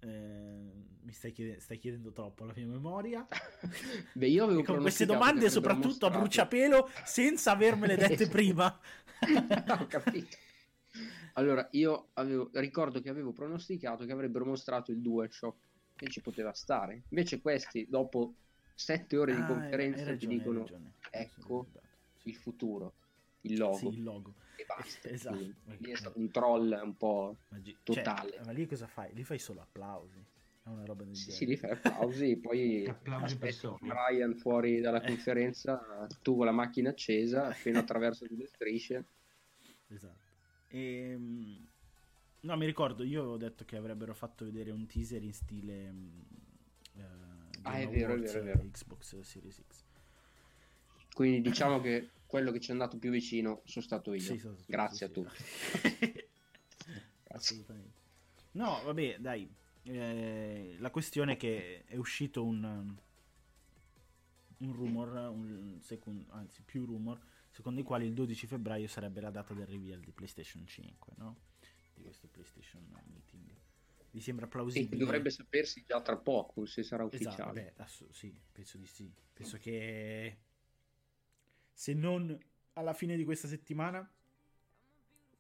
[0.02, 3.26] Eh, mi stai, chied- stai, chiedendo troppo la mia memoria.
[4.14, 6.16] Beh, io avevo con queste domande, soprattutto mostrato...
[6.16, 8.80] a bruciapelo, senza avermele dette prima.
[9.80, 10.38] Ho capito.
[11.34, 15.58] Allora, io avevo, ricordo che avevo pronosticato che avrebbero mostrato il DualShock
[16.00, 17.04] e ci poteva stare.
[17.10, 18.36] Invece questi, dopo
[18.74, 20.66] sette ore di ah, conferenza, ragione, ti dicono,
[21.10, 21.68] ecco
[22.24, 22.94] il futuro,
[23.42, 23.78] il logo.
[23.78, 24.36] Sì, il logo.
[24.56, 25.10] E basta.
[25.10, 25.38] esatto.
[25.78, 28.32] Lì è stato un troll un po' cioè, totale.
[28.32, 29.14] Cioè, ma lì cosa fai?
[29.14, 30.24] Lì fai solo applausi.
[30.64, 31.38] È una roba del sì, genere.
[31.38, 37.48] Sì, lì fai applausi, poi applausi Brian fuori dalla conferenza, tu con la macchina accesa,
[37.50, 39.06] appena attraverso due strisce.
[39.88, 40.28] Esatto.
[40.68, 41.68] E, ehm,
[42.42, 45.94] no, mi ricordo, io avevo detto che avrebbero fatto vedere un teaser in stile
[46.94, 47.02] uh,
[47.64, 48.70] ah, è vero, è vero, è vero.
[48.72, 49.88] Xbox Series X.
[51.14, 54.22] Quindi diciamo che quello che ci è andato più vicino sono stato io.
[54.22, 55.44] Sì, sono stato Grazie a tutti.
[57.30, 58.00] Assolutamente.
[58.52, 59.52] No, vabbè, dai.
[59.84, 62.96] Eh, la questione è che è uscito un,
[64.58, 67.20] un rumor, un second, anzi più rumor,
[67.50, 71.38] secondo i quali il 12 febbraio sarebbe la data del reveal di PlayStation 5, no?
[71.96, 73.56] Di questo PlayStation Meeting.
[74.12, 74.92] Vi sembra plausibile?
[74.92, 77.62] Sì, dovrebbe sapersi già tra poco se sarà esatto, ufficiale.
[77.62, 79.12] Esatto, beh, ass- sì, penso di sì.
[79.34, 80.38] Penso che
[81.80, 82.38] se non
[82.74, 84.06] alla fine di questa settimana,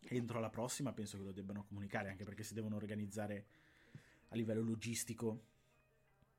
[0.07, 3.45] entro la prossima, penso che lo debbano comunicare, anche perché si devono organizzare
[4.29, 5.41] a livello logistico.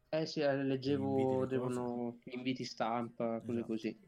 [0.08, 3.66] Eh sì, eh, leggevo, devono inviti stampa, cose esatto.
[3.66, 3.98] così.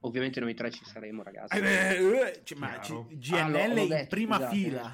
[0.00, 1.58] Ovviamente noi tre ci saremo, ragazzi.
[1.58, 4.92] Eh beh, eh, cioè, ma c- GNL ah, no, in prima scusate, fila.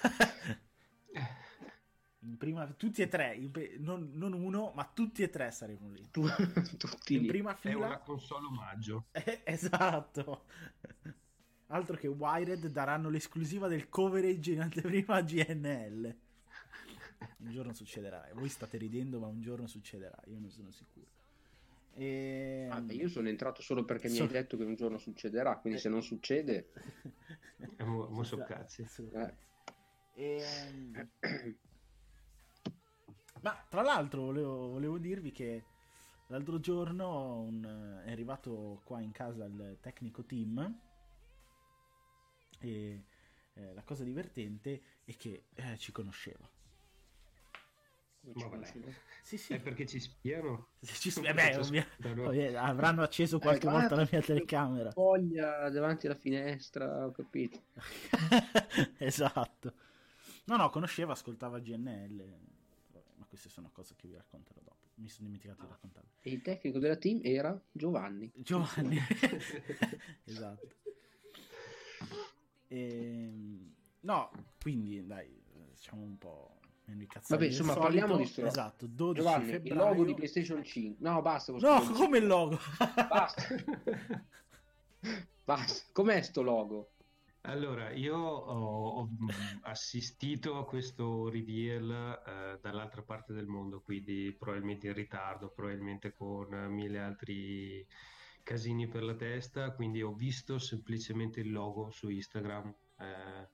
[2.30, 3.36] in prima, tutti e tre,
[3.78, 6.06] non, non, uno, ma tutti e tre saremo lì.
[6.10, 6.22] Tu,
[6.78, 7.26] tutti in lì.
[7.26, 7.72] prima fila.
[7.72, 9.06] È una console omaggio.
[9.12, 10.44] Eh, esatto.
[11.66, 16.16] Altro che Wired daranno l'esclusiva del coverage in anteprima a GNL.
[17.38, 18.28] Un giorno succederà.
[18.34, 20.18] Voi state ridendo, ma un giorno succederà.
[20.26, 21.06] Io non sono sicuro.
[21.94, 22.68] E...
[22.70, 24.22] Ah, io sono entrato solo perché so...
[24.22, 26.70] mi hai detto che un giorno succederà, quindi se non succede...
[27.78, 28.86] mo, mo so cazzi.
[29.12, 29.34] Eh.
[30.14, 31.08] E...
[33.42, 35.64] Ma tra l'altro volevo, volevo, dirvi che
[36.26, 40.80] l'altro giorno un, è arrivato qua in casa il tecnico team
[42.58, 43.04] e
[43.54, 46.48] eh, la cosa divertente è che eh, ci conosceva
[49.22, 49.54] sì, sì.
[49.54, 50.68] È perché ci spiano?
[50.84, 54.90] Ci spi- beh, ovvia- ovvia- avranno acceso qualche eh, volta la mia telecamera.
[54.90, 57.62] Foglia davanti alla finestra, ho capito.
[58.98, 59.72] esatto.
[60.44, 62.38] No, no, conosceva, ascoltava GNL.
[63.30, 64.88] Queste sono cose che vi racconterò dopo.
[64.94, 66.10] Mi sono dimenticato di raccontarle.
[66.20, 68.30] E il tecnico della team era Giovanni.
[68.34, 68.98] Giovanni.
[70.24, 70.68] esatto.
[72.66, 72.76] E...
[72.76, 75.40] Ehm, no, quindi dai,
[75.70, 76.58] diciamo un po'
[77.28, 77.80] Vabbè, insomma, solito.
[77.80, 78.44] parliamo di sto.
[78.44, 79.80] Esatto, 12 Giovanni, febbraio.
[79.80, 81.08] il logo di PlayStation 5.
[81.08, 81.52] No, basta.
[81.52, 82.58] No, come il logo?
[83.08, 83.42] basta.
[85.44, 85.88] basta.
[85.92, 86.94] Com'è sto logo?
[87.42, 89.08] Allora, io ho, ho
[89.62, 91.90] assistito a questo reveal
[92.26, 97.86] eh, dall'altra parte del mondo, quindi probabilmente in ritardo, probabilmente con mille altri
[98.42, 102.74] casini per la testa, quindi ho visto semplicemente il logo su Instagram.
[102.98, 103.48] Eh,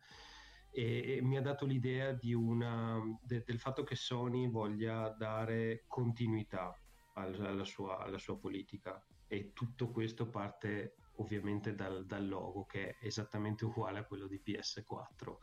[0.72, 6.78] e, e mi ha dato l'idea una, de, del fatto che Sony voglia dare continuità
[7.14, 12.96] alla, alla, sua, alla sua politica e tutto questo parte ovviamente dal, dal, logo che
[12.98, 15.36] è esattamente uguale a quello di PS4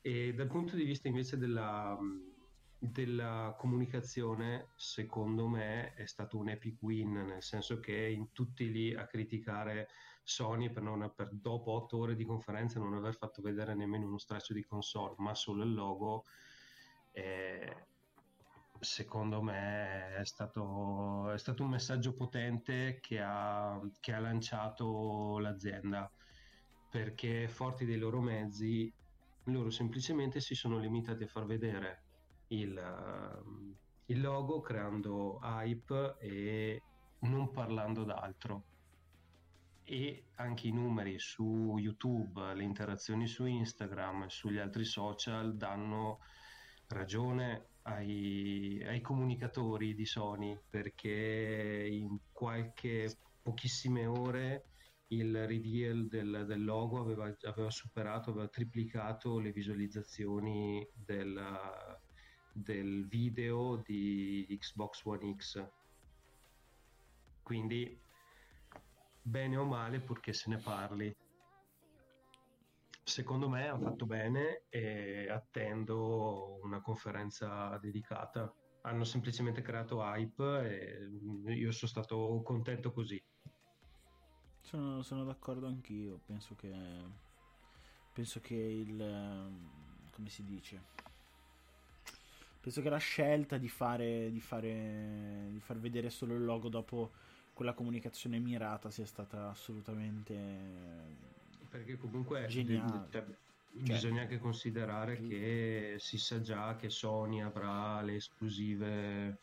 [0.00, 1.98] e dal punto di vista invece della,
[2.78, 8.94] della comunicazione secondo me è stato un epic win nel senso che in tutti lì
[8.94, 9.88] a criticare
[10.28, 14.18] Sony per, non, per dopo otto ore di conferenza non aver fatto vedere nemmeno uno
[14.18, 16.24] straccio di console, ma solo il logo,
[17.12, 17.86] eh,
[18.80, 26.10] secondo me è stato, è stato, un messaggio potente che ha, che ha lanciato l'azienda,
[26.90, 28.92] perché forti dei loro mezzi,
[29.44, 32.04] loro semplicemente si sono limitati a far vedere
[32.48, 32.80] il,
[34.06, 36.82] il logo creando hype e
[37.20, 38.64] non parlando d'altro.
[39.82, 46.18] E anche i numeri su YouTube, le interazioni su Instagram e sugli altri social danno
[46.88, 54.64] ragione ai, ai, comunicatori di Sony perché in qualche pochissime ore
[55.08, 61.40] il reveal del, del logo aveva, aveva, superato, aveva triplicato le visualizzazioni del,
[62.52, 65.66] del video di Xbox One X.
[67.42, 67.98] Quindi
[69.22, 71.16] bene o male purché se ne parli.
[73.08, 78.54] Secondo me hanno fatto bene e attendo una conferenza dedicata.
[78.82, 81.08] Hanno semplicemente creato hype
[81.46, 83.20] e io sono stato contento così.
[84.60, 86.20] Sono, sono d'accordo anch'io.
[86.26, 86.70] Penso che,
[88.12, 88.96] penso che il.
[90.12, 90.82] come si dice?
[92.60, 97.12] Penso che la scelta di fare, di fare, di far vedere solo il logo dopo
[97.54, 101.37] quella comunicazione mirata sia stata assolutamente
[101.68, 102.48] perché comunque.
[102.48, 103.24] Cioè,
[103.70, 109.38] bisogna anche considerare che si sa già che Sony avrà le esclusive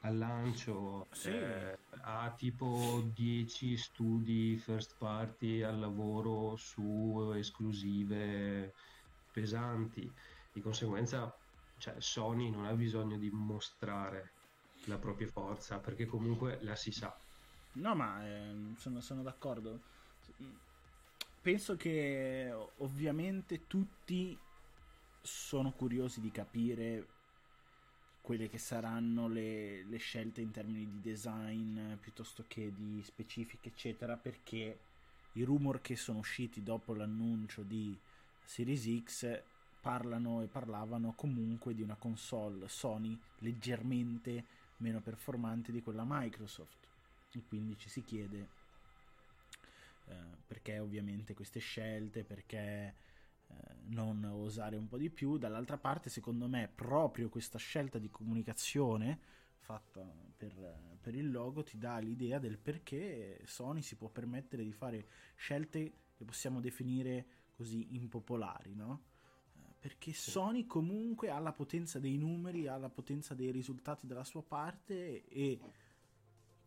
[0.00, 1.30] al lancio sì.
[1.30, 8.72] eh, ha tipo 10 studi first party al lavoro su esclusive
[9.32, 10.10] pesanti.
[10.52, 11.34] Di conseguenza
[11.78, 14.32] cioè, Sony non ha bisogno di mostrare
[14.84, 17.14] la propria forza perché comunque la si sa.
[17.72, 19.80] No ma eh, sono, sono d'accordo
[21.44, 24.34] penso che ovviamente tutti
[25.20, 27.06] sono curiosi di capire
[28.22, 34.16] quelle che saranno le, le, scelte in termini di design piuttosto che di specifiche eccetera
[34.16, 34.78] perché
[35.32, 37.94] i rumor che sono usciti dopo l'annuncio di
[38.42, 39.42] Series X
[39.82, 44.46] parlano e parlavano comunque di una console Sony leggermente
[44.78, 46.88] meno performante di quella Microsoft.
[47.32, 48.48] E quindi ci si chiede
[50.06, 50.14] eh,
[50.46, 52.94] perché ovviamente queste scelte, perché
[53.48, 53.54] eh,
[53.86, 55.38] non osare un po' di più.
[55.38, 61.78] Dall'altra parte, secondo me, proprio questa scelta di comunicazione fatta per, per, il logo ti
[61.78, 67.94] dà l'idea del perché Sony si può permettere di fare scelte che possiamo definire così
[67.94, 69.04] impopolari, no?
[69.56, 74.24] Eh, perché Sony comunque ha la potenza dei numeri, ha la potenza dei risultati dalla
[74.24, 75.58] sua parte e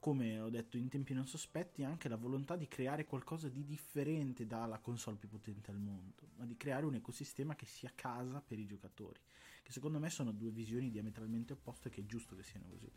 [0.07, 4.45] come ho detto in tempi non sospetti, anche la volontà di creare qualcosa di differente
[4.45, 8.57] dalla console più potente al mondo, ma di creare un ecosistema che sia casa per
[8.57, 9.19] i giocatori,
[9.63, 12.89] che secondo me sono due visioni diametralmente opposte che è giusto che siano così.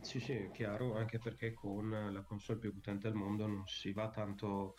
[0.00, 3.92] Sì, sì, è chiaro, anche perché con la console più potente al mondo non si
[3.92, 4.74] va tanto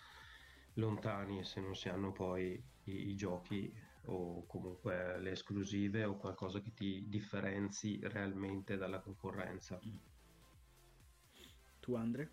[0.76, 6.62] lontani se non si hanno poi i, i giochi o comunque le esclusive o qualcosa
[6.62, 9.84] che ti differenzi realmente dalla concorrenza.
[9.86, 9.98] Mm.
[11.86, 12.32] Tu Andre?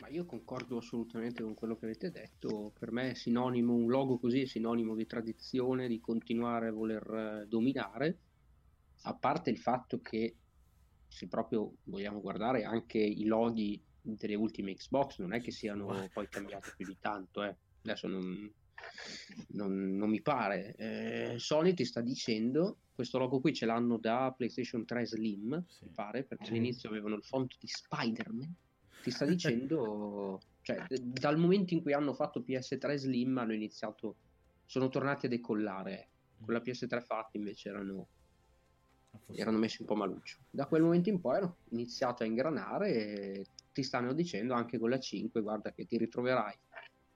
[0.00, 2.72] Ma io concordo assolutamente con quello che avete detto.
[2.76, 7.42] Per me è sinonimo, un logo così è sinonimo di tradizione, di continuare a voler
[7.42, 8.18] eh, dominare.
[9.02, 10.34] A parte il fatto che,
[11.06, 16.28] se proprio vogliamo guardare anche i loghi delle ultime Xbox, non è che siano poi
[16.28, 17.44] cambiati più di tanto.
[17.44, 17.56] Eh.
[17.82, 18.52] Adesso non,
[19.50, 20.74] non, non, mi pare.
[20.74, 25.84] Eh, Sony ti sta dicendo questo logo qui ce l'hanno da PlayStation 3 Slim, sì.
[25.84, 28.54] mi pare, perché all'inizio avevano il font di Spider-Man.
[29.02, 34.16] Ti sta dicendo, cioè, dal momento in cui hanno fatto PS3 Slim hanno iniziato,
[34.66, 36.08] sono tornati a decollare.
[36.40, 38.06] Con la PS3 fatti invece erano,
[39.10, 40.38] ah, erano messi un po' maluccio.
[40.50, 44.90] Da quel momento in poi hanno iniziato a ingranare e ti stanno dicendo anche con
[44.90, 46.54] la 5, guarda che ti ritroverai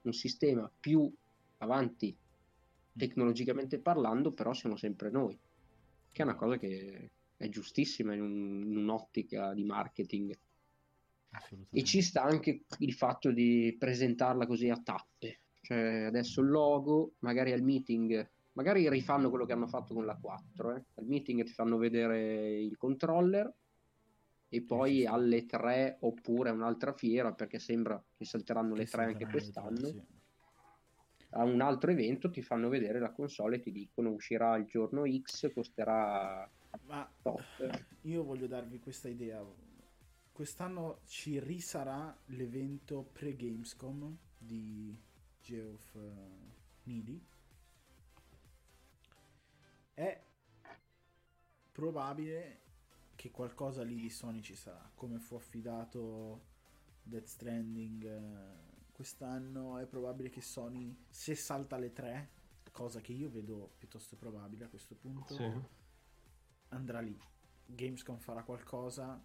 [0.02, 1.12] un sistema più
[1.58, 2.98] avanti mm.
[2.98, 5.36] tecnologicamente parlando, però siamo sempre noi
[6.16, 10.34] che è una cosa che è giustissima in, un, in un'ottica di marketing.
[11.70, 15.40] E ci sta anche il fatto di presentarla così a tappe.
[15.60, 20.16] Cioè, adesso il logo, magari al meeting, magari rifanno quello che hanno fatto con la
[20.16, 20.76] 4.
[20.76, 20.84] Eh.
[20.94, 23.52] Al meeting ti fanno vedere il controller
[24.48, 29.86] e poi alle 3 oppure un'altra fiera perché sembra che salteranno le 3 anche quest'anno.
[29.86, 30.15] Sì
[31.36, 35.04] a un altro evento ti fanno vedere la console e ti dicono uscirà il giorno
[35.06, 36.48] X, costerà
[36.86, 37.84] ma top.
[38.02, 39.44] io voglio darvi questa idea
[40.32, 44.96] quest'anno ci risarà l'evento pre-Gamescom di
[45.40, 46.00] Geoff uh,
[46.84, 47.22] Needy
[49.94, 50.22] è
[51.72, 52.60] probabile
[53.14, 56.44] che qualcosa lì di Sony ci sarà come fu affidato
[57.02, 58.65] Death Stranding uh,
[58.96, 62.30] quest'anno è probabile che Sony, se salta le tre,
[62.72, 65.52] cosa che io vedo piuttosto probabile a questo punto, sì.
[66.68, 67.14] andrà lì.
[67.66, 69.22] Gamescom farà qualcosa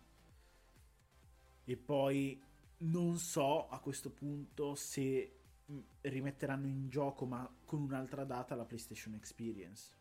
[1.63, 2.43] e poi
[2.79, 5.39] non so a questo punto se
[5.71, 9.93] mm, rimetteranno in gioco ma con un'altra data la PlayStation Experience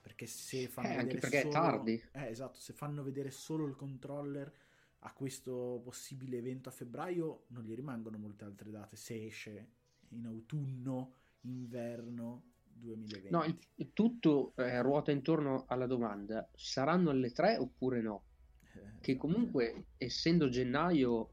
[0.00, 1.50] perché se fanno eh, vedere perché solo...
[1.50, 4.52] è tardi eh, esatto se fanno vedere solo il controller
[5.06, 9.68] a questo possibile evento a febbraio non gli rimangono molte altre date se esce
[10.08, 13.30] in autunno, inverno 2020.
[13.30, 18.22] No, il, il tutto eh, ruota intorno alla domanda, saranno alle 3 oppure no?
[18.74, 21.30] Eh, che comunque essendo gennaio,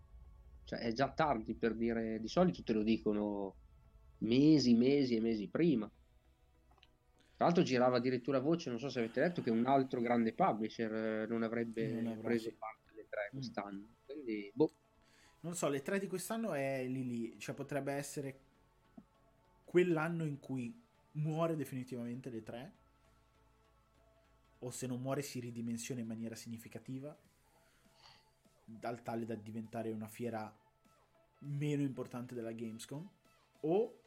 [0.65, 3.55] cioè è già tardi per dire, di solito te lo dicono
[4.19, 5.89] mesi, mesi e mesi prima.
[7.35, 10.93] Tra l'altro girava addirittura voce, non so se avete letto, che un altro grande publisher
[10.93, 12.80] eh, non avrebbe non preso parte
[13.11, 13.35] tre mm.
[13.35, 13.87] quest'anno.
[14.05, 14.71] Quindi, boh.
[15.41, 18.39] Non so, le tre di quest'anno è lì lì, cioè potrebbe essere
[19.65, 20.73] quell'anno in cui
[21.13, 22.73] muore definitivamente le tre,
[24.59, 27.17] o se non muore si ridimensiona in maniera significativa,
[28.65, 30.55] dal tale da diventare una fiera
[31.39, 33.09] meno importante della Gamescom,
[33.61, 34.01] o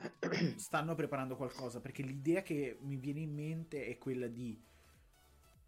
[0.56, 4.58] stanno preparando qualcosa perché l'idea che mi viene in mente è quella di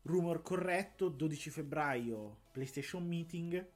[0.02, 3.66] rumor corretto 12 febbraio PlayStation Meeting.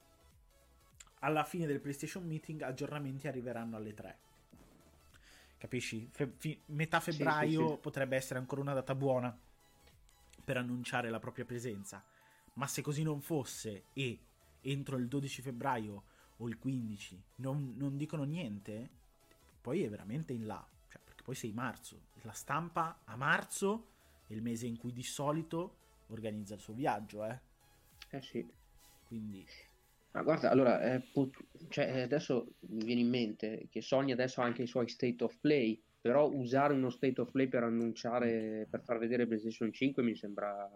[1.19, 4.17] Alla fine del PlayStation Meeting aggiornamenti arriveranno alle 3
[5.57, 6.07] capisci?
[6.11, 7.79] Fe- fi- metà febbraio sì, sì, sì.
[7.79, 9.35] potrebbe essere ancora una data buona
[10.43, 12.03] per annunciare la propria presenza.
[12.53, 14.19] Ma se così non fosse e
[14.61, 16.03] entro il 12 febbraio
[16.37, 18.89] o il 15 non, non dicono niente
[19.61, 23.89] poi è veramente in là, cioè, perché poi sei marzo, la stampa a marzo
[24.27, 25.75] è il mese in cui di solito
[26.07, 27.39] organizza il suo viaggio, eh?
[28.09, 28.45] Eh sì.
[29.05, 29.45] Quindi...
[30.11, 34.45] Ma guarda, allora, eh, pot- cioè, adesso mi viene in mente che Sony adesso ha
[34.45, 38.81] anche i suoi state of play, però usare uno state of play per annunciare, per
[38.83, 40.67] far vedere PlayStation 5 mi sembra,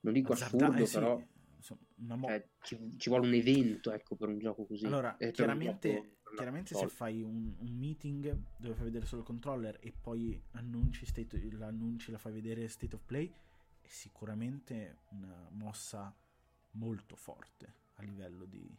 [0.00, 0.94] non dico Azzarda- assurdo, eh, sì.
[0.94, 1.22] però
[2.16, 4.86] mo- cioè, ci, ci, vuole un evento ecco, per un gioco così.
[4.86, 9.78] Allora, eh, chiaramente chiaramente se fai un, un, meeting dove fai vedere solo il controller
[9.80, 13.32] e poi annunci, state, l'annunci, la fai vedere state of play,
[13.88, 16.14] sicuramente una mossa
[16.72, 18.76] molto forte a livello di,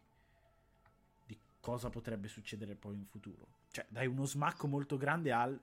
[1.26, 3.58] di cosa potrebbe succedere poi in futuro.
[3.72, 5.62] Cioè, dai uno smacco molto grande al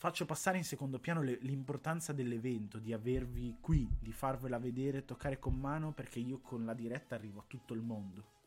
[0.00, 5.38] faccio passare in secondo piano le, l'importanza dell'evento, di avervi qui, di farvela vedere, toccare
[5.38, 8.38] con mano, perché io con la diretta arrivo a tutto il mondo.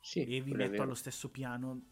[0.00, 1.82] Sì, e vi metto allo stesso piano,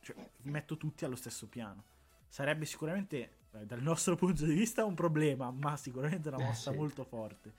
[0.00, 1.84] cioè vi metto tutti allo stesso piano.
[2.26, 6.72] Sarebbe sicuramente, dal nostro punto di vista, un problema, ma sicuramente una eh, mossa eh,
[6.72, 6.78] sì.
[6.78, 7.52] molto forte.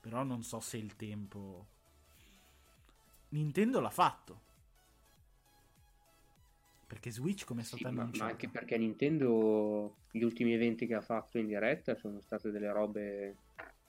[0.00, 1.66] Però non so se il tempo...
[3.30, 4.40] Nintendo l'ha fatto.
[6.86, 8.24] Perché Switch come è stata sì, annunciata?
[8.24, 12.70] Ma, anche perché Nintendo gli ultimi eventi che ha fatto in diretta sono state delle
[12.70, 13.36] robe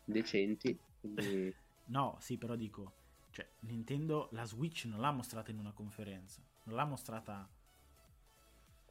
[0.05, 0.77] decenti.
[1.01, 1.53] Quindi...
[1.87, 3.01] no, sì, però dico
[3.33, 7.49] cioè, Nintendo la Switch non l'ha mostrata in una conferenza, non l'ha mostrata.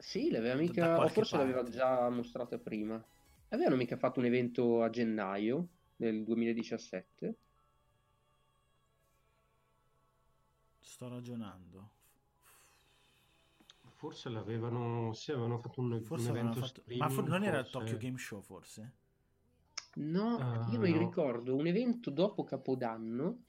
[0.02, 0.98] Sì, l'aveva mica.
[1.00, 1.52] O forse parte.
[1.52, 3.02] l'aveva già mostrata prima.
[3.50, 7.36] Avevano mica fatto un evento a gennaio del 2017.
[10.80, 11.90] Sto ragionando.
[13.94, 15.12] Forse l'avevano.
[15.12, 16.82] Sì, avevano fatto un, forse un evento fatto...
[16.96, 17.28] Ma for...
[17.28, 18.92] non era il Tokyo Game Show, forse?
[19.94, 20.98] No, uh, io mi no.
[20.98, 23.44] ricordo un evento dopo Capodanno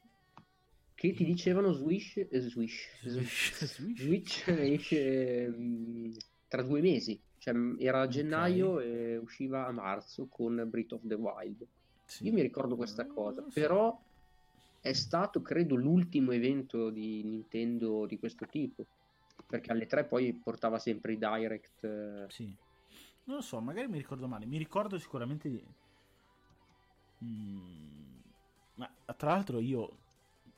[0.94, 6.12] che ti dicevano Swish, eh, Swish, Swish, Switch esce mm,
[6.54, 8.92] tra due mesi, cioè era a gennaio okay.
[8.92, 11.66] e usciva a marzo con Breath of the Wild.
[12.06, 12.26] Sì.
[12.26, 13.50] Io mi ricordo questa cosa, so.
[13.52, 14.00] però
[14.80, 18.86] è stato credo l'ultimo evento di Nintendo di questo tipo,
[19.48, 21.84] perché alle tre poi portava sempre i direct.
[21.86, 22.26] Eh.
[22.30, 22.56] Sì.
[23.24, 25.64] Non lo so, magari mi ricordo male, mi ricordo sicuramente di...
[27.24, 28.20] Mm.
[28.76, 29.98] Ma tra l'altro io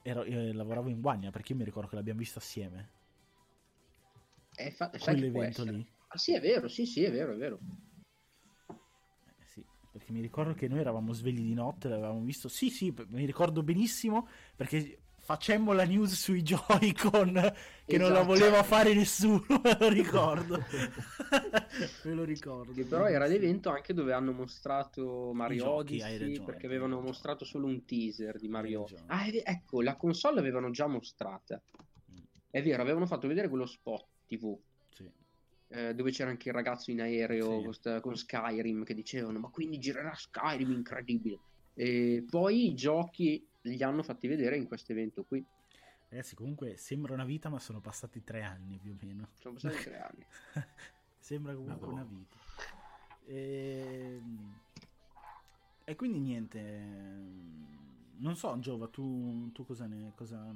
[0.02, 2.90] ero, eh, lavoravo in Guagna perché io mi ricordo che l'abbiamo visto assieme.
[4.58, 5.86] Eh, fa- Quell'evento lì.
[6.08, 7.60] Ah, sì, è vero, sì, sì, è vero, è vero.
[8.70, 12.48] Eh, sì, perché mi ricordo che noi eravamo svegli di notte, l'avevamo visto.
[12.48, 17.98] Sì, sì, mi ricordo benissimo perché facemmo la news sui Joy-Con che esatto.
[17.98, 18.26] non la esatto.
[18.26, 20.64] voleva fare nessuno, me lo ricordo.
[22.06, 22.72] me lo ricordo.
[22.72, 27.44] Che però era l'evento anche dove hanno mostrato Mario giochi, Odyssey ragione, perché avevano mostrato
[27.44, 28.86] solo un teaser di Mario.
[29.08, 31.62] Ah, ecco, la console l'avevano già mostrata.
[32.12, 32.24] Mm.
[32.50, 34.58] È vero, avevano fatto vedere quello spot TV.
[34.90, 35.10] Sì.
[35.70, 37.82] Eh, dove c'era anche il ragazzo in aereo sì.
[37.82, 41.40] con, con Skyrim che dicevano ma quindi girerà Skyrim incredibile
[41.74, 45.44] e poi i giochi li hanno fatti vedere in questo evento qui.
[46.08, 49.30] Ragazzi, comunque sembra una vita, ma sono passati tre anni più o meno.
[49.40, 50.26] Sono passati tre anni.
[51.20, 52.38] sembra comunque una vita.
[53.26, 54.22] E...
[55.84, 55.96] E...
[55.96, 56.62] quindi niente.
[58.18, 60.56] Non so, Giova, tu, tu cosa, ne, cosa,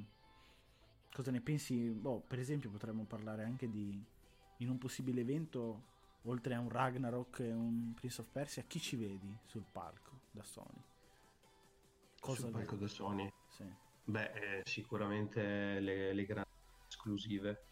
[1.12, 1.90] cosa ne pensi?
[1.90, 4.02] Boh, per esempio, potremmo parlare anche di
[4.58, 5.82] in un possibile evento,
[6.22, 10.42] oltre a un Ragnarok e un Prince of Persia, chi ci vedi sul palco da
[10.42, 10.82] Sony?
[12.20, 13.32] Cosa sul palco da Sony?
[13.48, 13.64] Sì.
[14.04, 16.48] Beh, eh, sicuramente le, le, grandi
[16.88, 17.62] esclusive,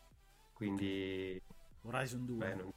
[0.55, 1.41] quindi...
[1.82, 2.36] Horizon 2.
[2.36, 2.72] Beh, non...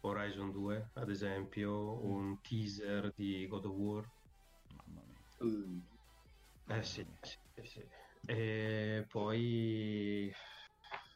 [0.00, 2.10] Horizon 2, ad esempio, mm.
[2.10, 4.10] un teaser di God of War.
[4.74, 5.50] Mamma mia.
[5.50, 5.80] Mm.
[6.68, 7.86] Eh sì, sì, sì.
[8.26, 10.32] E poi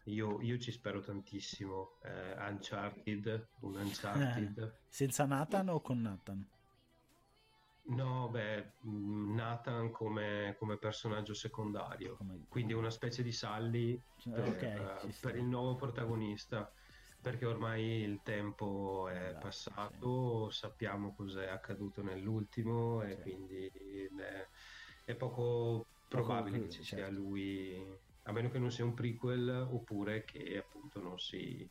[0.04, 1.98] io, io, ci spero tantissimo.
[2.02, 4.58] Eh, Uncharted, un Uncharted.
[4.58, 6.48] Eh, senza Nathan o con Nathan?
[7.88, 12.44] No, beh, mm, Nathan come, come personaggio secondario, come...
[12.48, 16.68] quindi una specie di Sally per, okay, uh, per il nuovo protagonista,
[17.20, 20.58] perché ormai il tempo è esatto, passato, sì.
[20.58, 23.70] sappiamo cos'è accaduto nell'ultimo e quindi
[24.10, 24.48] beh,
[25.04, 25.86] è poco
[26.22, 27.14] probabile che ci sia certo.
[27.14, 31.68] lui, a meno che non sia un prequel oppure che appunto non si...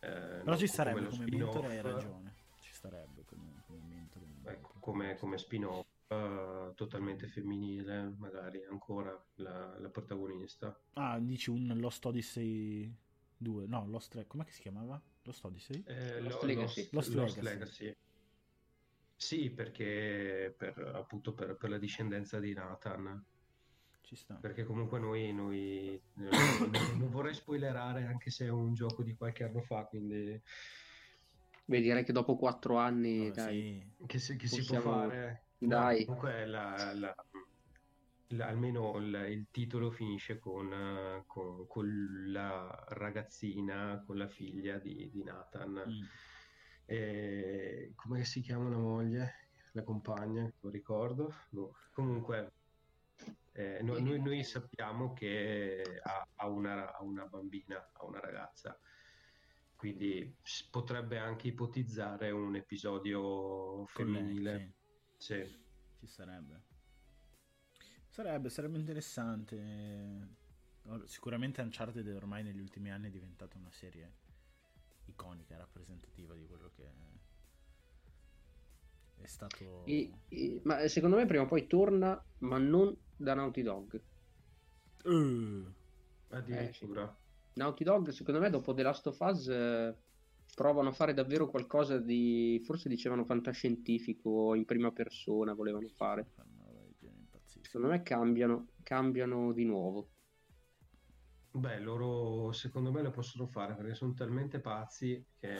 [0.00, 4.74] Eh, Però ci sarebbe come, come mentore, hai ragione, ci starebbe come, come mentore ecco,
[4.80, 10.78] come, come spin-off uh, totalmente femminile, magari ancora la, la, protagonista.
[10.94, 12.94] Ah, dici un Lost Odyssey
[13.36, 15.00] 2, no, Lost 3, com'è che si chiamava?
[15.22, 15.82] Lost Odyssey?
[15.86, 16.88] Eh, Lost, Lost, Legacy.
[16.92, 17.84] Lost, Lost Legacy.
[17.84, 17.96] Legacy.
[19.16, 23.24] Sì, perché per, appunto per, per, la discendenza di Nathan.
[24.04, 24.34] Ci sta.
[24.34, 26.30] Perché comunque noi, noi non,
[26.98, 30.40] non vorrei spoilerare anche se è un gioco di qualche anno fa, quindi
[31.66, 34.06] Beh, direi che dopo quattro anni, oh, dai, sì.
[34.06, 35.44] che, si, che si, può fare.
[35.56, 36.00] Dai.
[36.00, 37.14] No, comunque la, la,
[38.28, 45.22] la, almeno il titolo finisce con, con, con, la ragazzina, con la figlia di, di
[45.24, 45.82] Nathan.
[45.88, 46.02] Mm.
[46.84, 49.32] E, come si chiama la moglie?
[49.72, 51.34] La compagna, lo ricordo.
[51.50, 51.74] No.
[51.92, 52.52] Comunque,
[53.54, 58.78] eh, noi, noi, noi, sappiamo che ha, ha, una, ha una bambina, ha una ragazza
[59.84, 60.34] quindi
[60.70, 64.72] potrebbe anche ipotizzare un episodio femminile.
[65.18, 65.44] Sì.
[65.44, 65.62] sì.
[65.98, 66.62] Ci sarebbe.
[68.08, 70.28] Sarebbe, sarebbe interessante.
[71.04, 74.14] Sicuramente Uncharted ormai negli ultimi anni è diventata una serie
[75.04, 76.90] iconica, rappresentativa di quello che
[79.16, 79.84] è stato.
[79.84, 84.00] E, e, ma secondo me prima o poi torna, ma non da Naughty Dog.
[85.04, 85.66] Uh,
[86.28, 87.04] addirittura.
[87.04, 87.58] Eh, sì.
[87.60, 89.94] Naughty Dog, secondo me, dopo The Last of Us eh,
[90.54, 96.26] provano a fare davvero qualcosa di, forse dicevano fantascientifico, in prima persona volevano fare.
[97.60, 100.08] Secondo me cambiano, cambiano di nuovo.
[101.50, 105.56] Beh, loro secondo me lo possono fare perché sono talmente pazzi che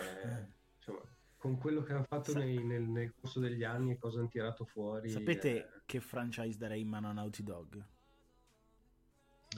[0.76, 1.00] insomma,
[1.44, 4.64] con quello che hanno fatto nei, nel, nel, corso degli anni e cosa hanno tirato
[4.64, 5.10] fuori.
[5.10, 5.82] Sapete eh...
[5.84, 7.84] che franchise darei in mano a Naughty Dog?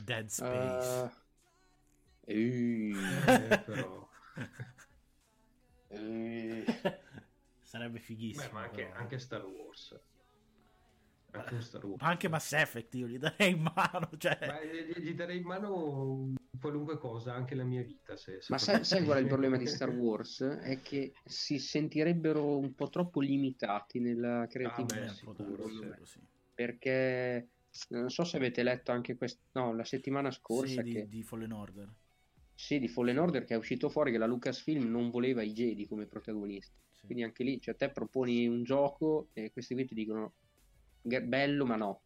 [0.02, 1.12] Dead Space.
[2.22, 2.32] Uh...
[2.32, 4.08] Eh, però...
[5.86, 6.64] eh...
[7.62, 8.46] Sarebbe fighissimo.
[8.46, 9.96] Beh, ma anche, anche, Star Wars.
[11.38, 12.02] Anche, Star Wars.
[12.02, 14.08] anche Mass Effect io gli darei in mano.
[14.16, 14.38] Cioè...
[14.46, 18.16] Ma gli, gli, darei in mano qualunque cosa, anche la mia vita.
[18.16, 20.42] Se, se ma sai, sai qual è il problema di Star Wars?
[20.42, 24.96] È che si sentirebbero un po' troppo limitati nella creatività.
[24.96, 25.68] Ah, beh, sicuro,
[26.04, 26.20] sì.
[26.54, 27.48] Perché
[27.90, 31.02] non so se avete letto anche questo, no, la settimana scorsa sì, che...
[31.02, 31.92] di, di Fallen Order
[32.56, 35.86] sì, di Fallen Order che è uscito fuori che la Lucasfilm non voleva i Jedi
[35.86, 36.74] come protagonisti.
[36.90, 37.04] Sì.
[37.04, 40.32] Quindi anche lì, cioè te proponi un gioco e questi qui ti dicono
[41.06, 42.02] bello ma no,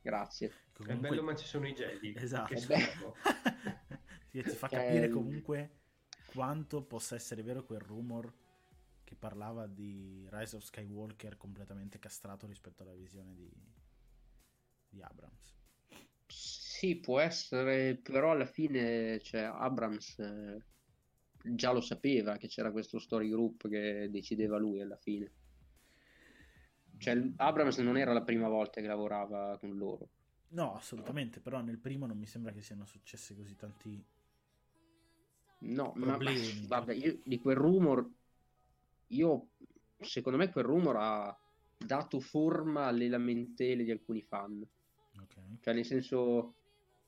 [0.00, 0.52] grazie.
[0.72, 1.08] Comunque...
[1.08, 2.14] È bello ma ci sono i Jedi.
[2.18, 2.56] Esatto.
[2.56, 2.66] sì,
[4.30, 5.70] ti fa capire comunque
[6.32, 8.32] quanto possa essere vero quel rumor
[9.04, 13.50] che parlava di Rise of Skywalker completamente castrato rispetto alla visione di,
[14.88, 15.54] di Abrams.
[16.26, 20.62] Sì, può essere, però alla fine cioè, Abrams eh,
[21.42, 25.32] già lo sapeva che c'era questo story group che decideva lui alla fine.
[26.98, 30.08] Cioè, Abrams non era la prima volta che lavorava con loro.
[30.48, 31.42] No, assolutamente, no.
[31.42, 34.04] però nel primo non mi sembra che siano successi così tanti
[35.58, 36.60] no, problemi.
[36.60, 38.08] Ma, guarda, io, di quel rumor,
[39.08, 39.48] io,
[40.00, 41.38] secondo me quel rumor ha
[41.76, 44.66] dato forma alle lamentele di alcuni fan.
[45.22, 45.58] Okay.
[45.60, 46.54] Cioè, nel senso,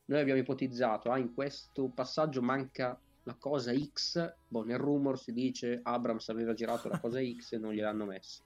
[0.07, 5.33] noi abbiamo ipotizzato, ah, in questo passaggio manca la cosa X, boh, nel rumor si
[5.33, 8.43] dice Abrams aveva girato la cosa X e non gliel'hanno messa.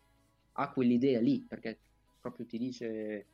[0.52, 1.78] Ha quell'idea lì, perché
[2.20, 3.26] proprio ti dice...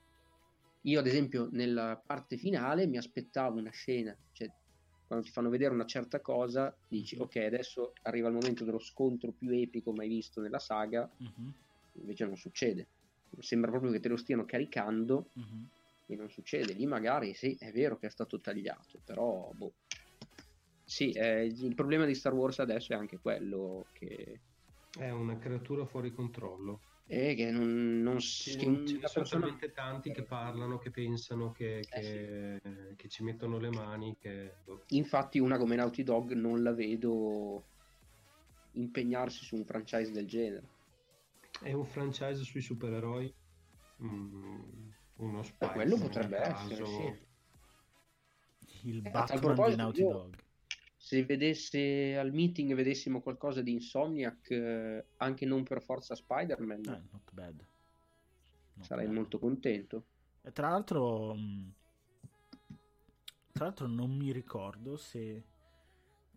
[0.83, 4.51] Io ad esempio nella parte finale mi aspettavo una scena, cioè
[5.07, 7.25] quando ti fanno vedere una certa cosa dici uh-huh.
[7.25, 11.53] ok adesso arriva il momento dello scontro più epico mai visto nella saga, uh-huh.
[11.95, 12.87] invece non succede.
[13.41, 15.67] Sembra proprio che te lo stiano caricando uh-huh
[16.09, 16.73] e non succede.
[16.73, 19.73] Lì magari sì, è vero che è stato tagliato, però boh.
[20.85, 24.41] Sì, eh, il problema di Star Wars adesso è anche quello che...
[24.99, 26.81] È una creatura fuori controllo.
[27.11, 29.41] E che non, non ce, che sono persona...
[29.41, 32.97] talmente tanti che parlano, che pensano, che, eh, che, sì.
[32.97, 34.15] che ci mettono le mani.
[34.21, 34.57] Che...
[34.63, 34.85] Boh.
[34.89, 37.65] Infatti, una come Naughty Dog non la vedo
[38.73, 40.69] impegnarsi su un franchise del genere.
[41.63, 43.35] È un franchise sui supereroi.
[44.03, 45.75] Mm, uno spazio.
[45.75, 47.27] quello potrebbe essere, sì.
[48.83, 50.37] Il eh, Batman di Naughty io, Dog.
[51.01, 57.03] Se vedesse al meeting vedessimo qualcosa di Insomniac, eh, anche non per forza Spider-Man, eh,
[57.13, 57.65] not bad.
[58.75, 59.15] Not sarei bad.
[59.15, 60.05] molto contento.
[60.43, 61.69] E tra l'altro, mm,
[63.53, 65.45] tra l'altro non mi ricordo se...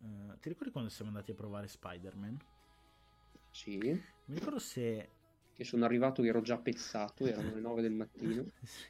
[0.02, 2.40] Uh, ti ricordi quando siamo andati a provare Spider-Man?
[3.50, 3.78] Sì.
[3.78, 5.10] Mi ricordo se...
[5.54, 8.46] Che sono arrivato, ero già pezzato, erano le 9 del mattino.
[8.64, 8.86] sì,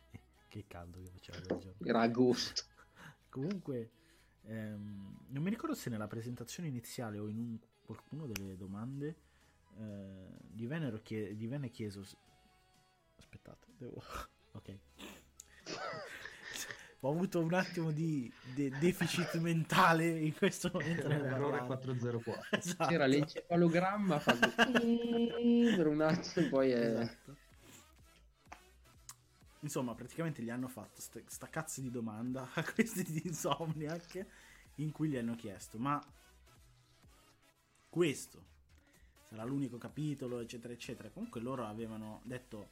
[0.50, 1.86] che caldo che faceva quel giorno.
[1.88, 2.64] Era agosto.
[3.30, 3.92] Comunque,
[4.52, 9.16] ehm, non mi ricordo se nella presentazione iniziale o in un, qualcuno delle domande
[9.78, 10.68] eh, gli,
[11.04, 12.06] chie- gli venne chiesto...
[13.18, 14.02] Aspettate, devo...
[14.54, 14.78] ok
[17.04, 21.08] ho avuto un attimo di de- deficit mentale in questo momento.
[21.10, 22.41] Errore 404.
[22.58, 22.89] Esatto.
[22.89, 26.99] C'era l'encefalogramma fatto per un attimo, poi è...
[27.02, 27.38] Esatto.
[29.62, 34.26] Insomma, praticamente gli hanno fatto st- sta cazzo di domanda a questi di Insomniac
[34.76, 36.01] in cui gli hanno chiesto, ma
[37.89, 38.49] questo
[39.28, 41.09] sarà l'unico capitolo, eccetera, eccetera.
[41.09, 42.70] Comunque loro avevano detto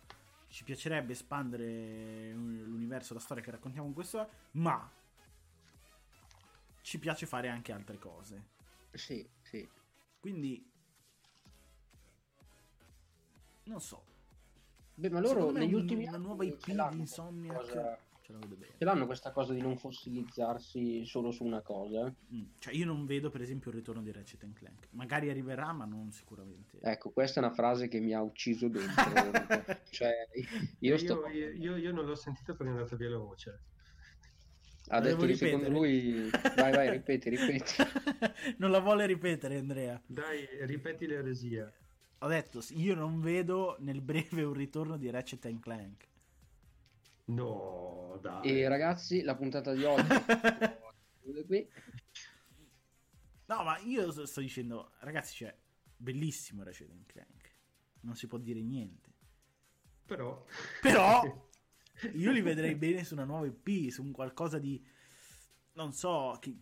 [0.50, 4.90] ci piacerebbe espandere l'universo, la storia che raccontiamo in questo, ma
[6.82, 8.58] ci piace fare anche altre cose.
[8.94, 9.68] Sì, sì.
[10.20, 10.68] Quindi
[13.66, 14.09] non so.
[15.00, 19.06] Beh, ma loro negli ultimi una anni nuova IP di Insomniac cosa ce la l'hanno
[19.06, 22.14] questa cosa di non fossilizzarsi solo su una cosa.
[22.34, 22.44] Mm.
[22.60, 24.88] Cioè, io non vedo, per esempio, il ritorno di Ratchet Clank.
[24.92, 26.78] Magari arriverà, ma non sicuramente.
[26.82, 29.04] Ecco, questa è una frase che mi ha ucciso dentro.
[29.90, 30.28] cioè,
[30.80, 31.28] io, sto...
[31.28, 33.60] io, io, io, non l'ho sentito perché è andata via la voce.
[34.92, 36.30] Ha detto che secondo lui...
[36.56, 37.74] Vai, vai, ripeti, ripeti.
[38.58, 40.02] non la vuole ripetere, Andrea.
[40.06, 41.72] Dai, ripeti l'eresia.
[42.20, 46.08] Ho detto, io non vedo nel breve un ritorno di Ratchet Clank.
[47.26, 48.60] No, dai.
[48.62, 50.08] E ragazzi, la puntata di oggi
[51.48, 51.68] qui.
[53.46, 55.56] No, ma io sto dicendo, ragazzi, cioè,
[55.96, 57.56] bellissimo Ratchet Clank.
[58.02, 59.14] Non si può dire niente.
[60.06, 60.46] Però...
[60.82, 61.22] Però
[62.16, 64.84] io li vedrei bene su una nuova EP, su un qualcosa di
[65.74, 66.54] non so, che,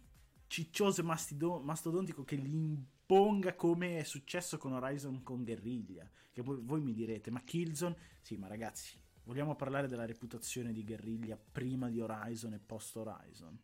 [0.45, 2.77] ciccioso e mastido- mastodontico che li
[3.09, 6.09] imponga come è successo con Horizon con Guerriglia.
[6.31, 7.95] Che voi, voi mi direte, ma Killzone?
[8.21, 13.59] Sì, ma ragazzi, Vogliamo parlare della reputazione di Guerriglia prima di Horizon e post Horizon?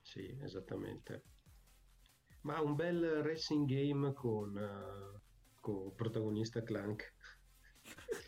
[0.00, 1.22] Sì, esattamente.
[2.42, 5.20] Ma un bel racing game con, uh,
[5.60, 7.12] con protagonista Clank.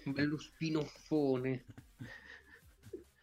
[0.05, 1.65] Un bello spinoffone.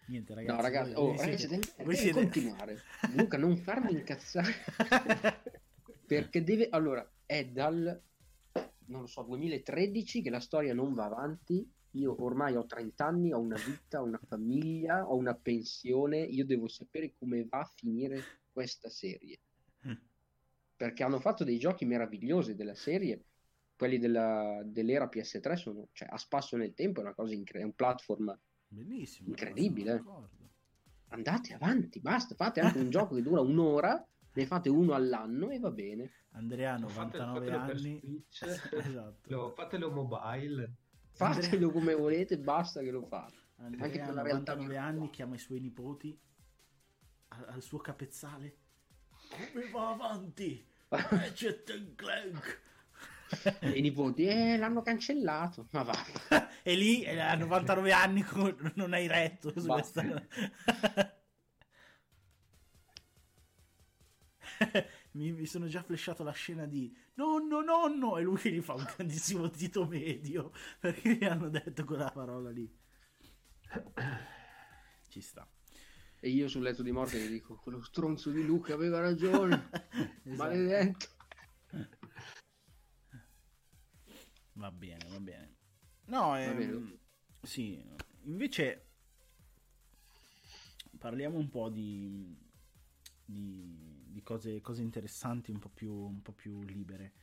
[0.07, 0.55] Niente, ragazzi.
[0.55, 2.19] No, ragazzi, oh, ragazzi siete, deve siete...
[2.19, 2.81] continuare.
[3.15, 4.53] Luca, non farmi incazzare.
[6.05, 6.67] Perché deve...
[6.69, 8.01] Allora, è dal,
[8.85, 13.33] non lo so, 2013 che la storia non va avanti io ormai ho 30 anni,
[13.33, 17.71] ho una vita, ho una famiglia, ho una pensione, io devo sapere come va a
[17.75, 19.39] finire questa serie.
[19.87, 19.93] Mm.
[20.75, 23.25] Perché hanno fatto dei giochi meravigliosi della serie,
[23.75, 27.65] quelli della, dell'era PS3 sono cioè, a spasso nel tempo, è una cosa incredibile, è
[27.65, 30.03] un platform Bellissimo, incredibile.
[31.09, 34.03] Andate avanti, basta, fate anche un gioco che dura un'ora,
[34.33, 36.11] ne fate uno all'anno e va bene.
[36.31, 38.25] Andrea, 99 fatelo, anni.
[38.71, 39.53] esatto.
[39.55, 40.75] fatelo mobile.
[41.11, 43.41] Fatelo come volete, basta che lo fate.
[43.57, 46.19] Andrea, Anche per la 99 anni, chiama i suoi nipoti
[47.29, 48.57] al, al suo capezzale.
[49.51, 50.65] Come va avanti?
[50.89, 52.61] Ratchet Clank.
[53.61, 55.67] I nipoti eh, l'hanno cancellato.
[55.71, 55.93] Ma va.
[56.61, 58.25] e lì eh, a 99 anni
[58.75, 60.03] non hai retto su questa...
[65.13, 68.17] mi, mi, sono già flashato la scena di nonno nonno!
[68.17, 72.49] E lui che gli fa un grandissimo dito medio perché gli hanno detto quella parola
[72.49, 72.71] lì.
[75.09, 75.47] Ci sta.
[76.19, 79.69] E io sul letto di morte gli dico quello stronzo di Luca aveva ragione
[80.23, 80.35] esatto.
[80.35, 81.07] maledetto.
[84.53, 85.55] Va bene va bene.
[86.05, 86.97] No ehm, bene.
[87.41, 87.83] sì
[88.23, 88.87] invece
[90.97, 92.33] parliamo un po' di,
[93.25, 97.13] di di cose, cose interessanti un po, più, un po' più libere.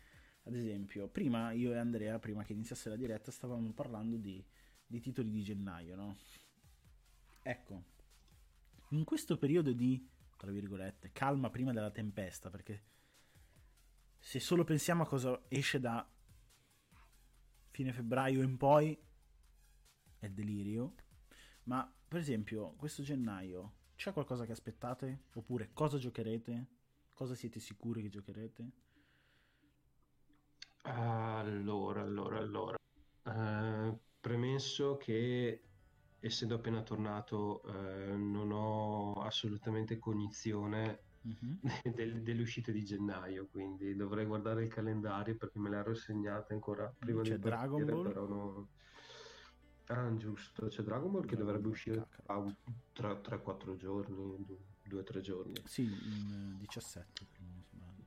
[0.44, 4.44] Ad esempio, prima io e Andrea, prima che iniziasse la diretta, stavamo parlando di,
[4.86, 6.16] di titoli di gennaio, no?
[7.42, 7.84] Ecco,
[8.90, 12.82] in questo periodo di, tra virgolette, calma prima della tempesta, perché
[14.18, 16.06] se solo pensiamo a cosa esce da
[17.70, 18.98] fine febbraio in poi,
[20.18, 20.94] è delirio.
[21.64, 25.26] Ma, per esempio, questo gennaio, c'è qualcosa che aspettate?
[25.34, 26.66] Oppure cosa giocherete?
[27.20, 28.70] Cosa siete sicuri che giocherete?
[30.84, 32.78] Allora, allora, allora.
[33.24, 35.62] Uh, premesso che
[36.18, 41.92] essendo appena tornato uh, non ho assolutamente cognizione mm-hmm.
[41.94, 46.90] del, delle uscite di gennaio, quindi dovrei guardare il calendario perché me l'ero segnata ancora
[46.98, 48.02] prima c'è di partire, Dragon Ball?
[48.02, 48.66] però non...
[49.88, 52.08] Ah, giusto, c'è Dragon Ball che Dragon dovrebbe uscire
[52.94, 55.54] tra 3-4 giorni, 2-3 giorni.
[55.64, 57.26] Sì, in 17.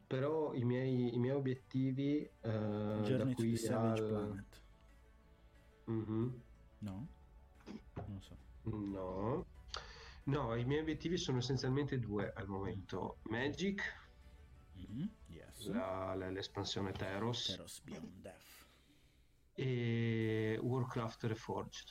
[0.07, 2.29] Però i miei, i miei obiettivi...
[2.41, 4.05] Uh, Journey da qui to al...
[4.05, 4.61] Planet.
[5.89, 6.29] Mm-hmm.
[6.79, 7.07] No?
[7.95, 8.37] Non so.
[8.63, 9.45] No.
[10.25, 13.17] No, i miei obiettivi sono essenzialmente due al momento.
[13.23, 13.81] Magic,
[14.77, 15.07] mm-hmm.
[15.27, 15.67] yes.
[15.67, 17.47] la, la, l'espansione Teros.
[17.47, 18.67] Teros Beyond Death.
[19.55, 21.89] E Warcraft Reforged.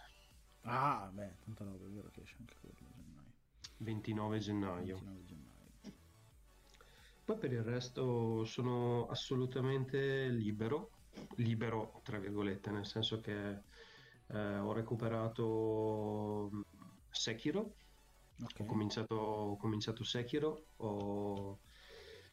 [0.63, 2.82] Ah, beh, tanta roba, è vero che esce anche quello.
[3.83, 4.95] 29 gennaio.
[4.97, 5.51] 29 gennaio.
[7.25, 10.91] Poi per il resto sono assolutamente libero,
[11.37, 13.63] libero tra virgolette, nel senso che
[14.27, 16.51] eh, ho recuperato
[17.11, 17.75] Sekiro
[18.45, 18.67] Okay.
[18.67, 21.61] Ho, cominciato, ho cominciato Sekiro, ho,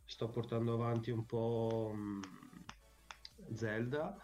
[0.05, 2.19] sto portando avanti un po' um,
[3.53, 4.15] Zelda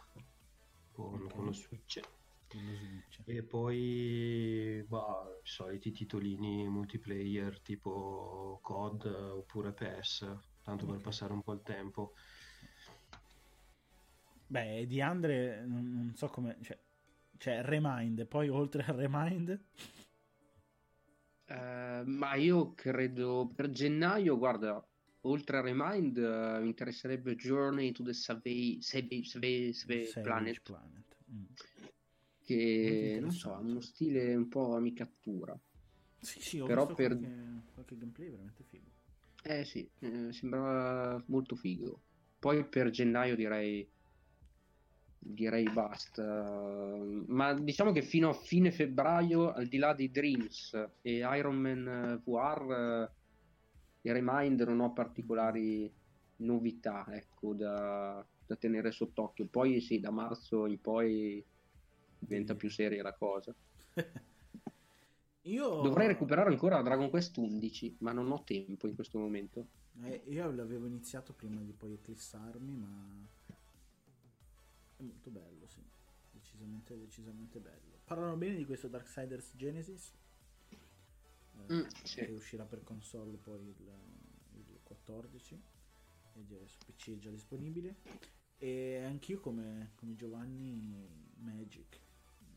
[0.91, 1.35] con, okay.
[1.35, 1.99] con, lo Switch.
[3.27, 10.19] E poi bah, i soliti titolini multiplayer tipo COD oppure PS,
[10.63, 10.95] tanto okay.
[10.95, 12.13] per passare un po' il tempo.
[14.47, 16.57] Beh, di Andre non, non so come...
[16.61, 16.77] Cioè,
[17.37, 19.59] cioè, Remind, poi oltre a Remind...
[21.47, 24.83] Uh, ma io credo per gennaio, guarda,
[25.21, 30.61] oltre a Remind, uh, mi interesserebbe Journey to the Savage, Savage, Savage, Savage Planet.
[30.61, 31.15] Planet.
[31.31, 31.43] Mm.
[32.45, 35.59] Che non so, ha uno stile un po' mi cattura.
[36.19, 37.17] Sì, sì, ho Però per...
[37.17, 38.85] qualche, qualche gameplay veramente figo.
[39.43, 41.99] Eh sì, eh, sembrava molto figo.
[42.39, 43.87] Poi per gennaio direi
[45.25, 46.95] direi basta.
[47.27, 52.21] Ma diciamo che fino a fine febbraio, al di là di Dreams e Iron Man
[52.23, 53.09] VR,
[54.01, 55.91] e Remind non ho particolari
[56.37, 59.47] novità ecco, da, da tenere sott'occhio.
[59.47, 61.43] Poi sì, da marzo in poi
[62.19, 63.53] diventa più seria la cosa.
[65.45, 65.81] Io...
[65.81, 69.67] Dovrei recuperare ancora Dragon Quest 11, ma non ho tempo in questo momento.
[70.01, 73.27] Eh, io l'avevo iniziato prima di poi eclissarmi, ma
[74.97, 75.81] è molto bello, sì.
[76.31, 77.99] Decisamente, decisamente bello.
[78.03, 80.13] Parlano bene di questo Darksiders Genesis.
[80.69, 82.25] Eh, mm, sì.
[82.25, 83.91] Che uscirà per console poi il,
[84.55, 85.61] il 14.
[86.33, 87.97] E su PC è già disponibile.
[88.57, 92.04] E anch'io come, come Giovanni Magic.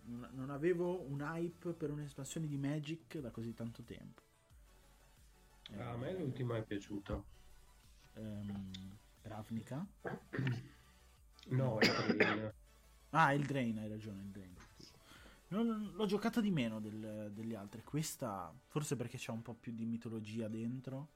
[0.08, 4.22] Non, avevo un hype per un'espansione di Magic da così tanto tempo.
[5.70, 7.22] Eh, a me l'ultima è piaciuta.
[8.14, 8.70] Um,
[9.22, 9.86] Ravnica.
[11.48, 12.52] No, è il Drain.
[13.10, 14.54] ah, il Drain, hai ragione, il Drain.
[15.48, 17.82] Non, l'ho giocata di meno del, degli altri.
[17.82, 21.08] Questa, forse perché c'è un po' più di mitologia dentro,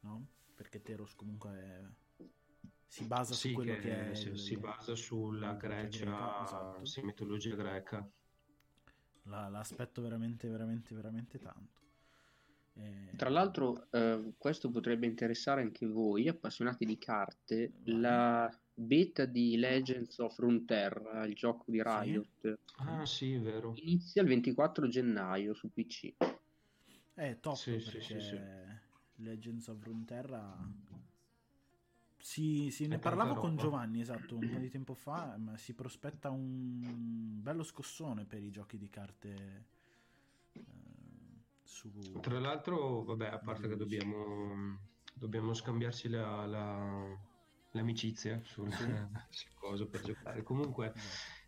[0.00, 0.26] no?
[0.54, 2.24] Perché Teros comunque è,
[2.86, 4.14] si basa sì, su quello che, che è.
[4.14, 6.84] Si, il, si basa sulla Grecia, greca, esatto.
[6.84, 8.08] sì, mitologia greca.
[9.24, 11.80] La, l'aspetto veramente, veramente, veramente tanto.
[12.74, 13.16] Eh...
[13.16, 17.72] Tra l'altro, eh, questo potrebbe interessare anche voi, appassionati di carte.
[17.84, 22.28] La beta di Legends of Runeterra, il gioco di Riot.
[22.40, 22.54] Sì?
[22.76, 23.72] Ah, sì, vero.
[23.76, 26.14] Inizia il 24 gennaio su PC.
[27.14, 28.38] Eh, top sì, perché sì, sì,
[29.16, 30.54] Legends of Runeterra
[32.26, 36.28] sì, sì, ne parlavo con Giovanni, esatto, un po' di tempo fa, ma si prospetta
[36.28, 39.64] un bello scossone per i giochi di carte
[40.50, 40.64] eh,
[41.62, 41.88] su...
[42.20, 44.76] Tra l'altro, vabbè, a parte che dobbiamo,
[45.14, 47.16] dobbiamo scambiarci la, la
[47.70, 48.72] l'amicizia sul,
[49.30, 50.42] sul coso per giocare.
[50.42, 50.94] Comunque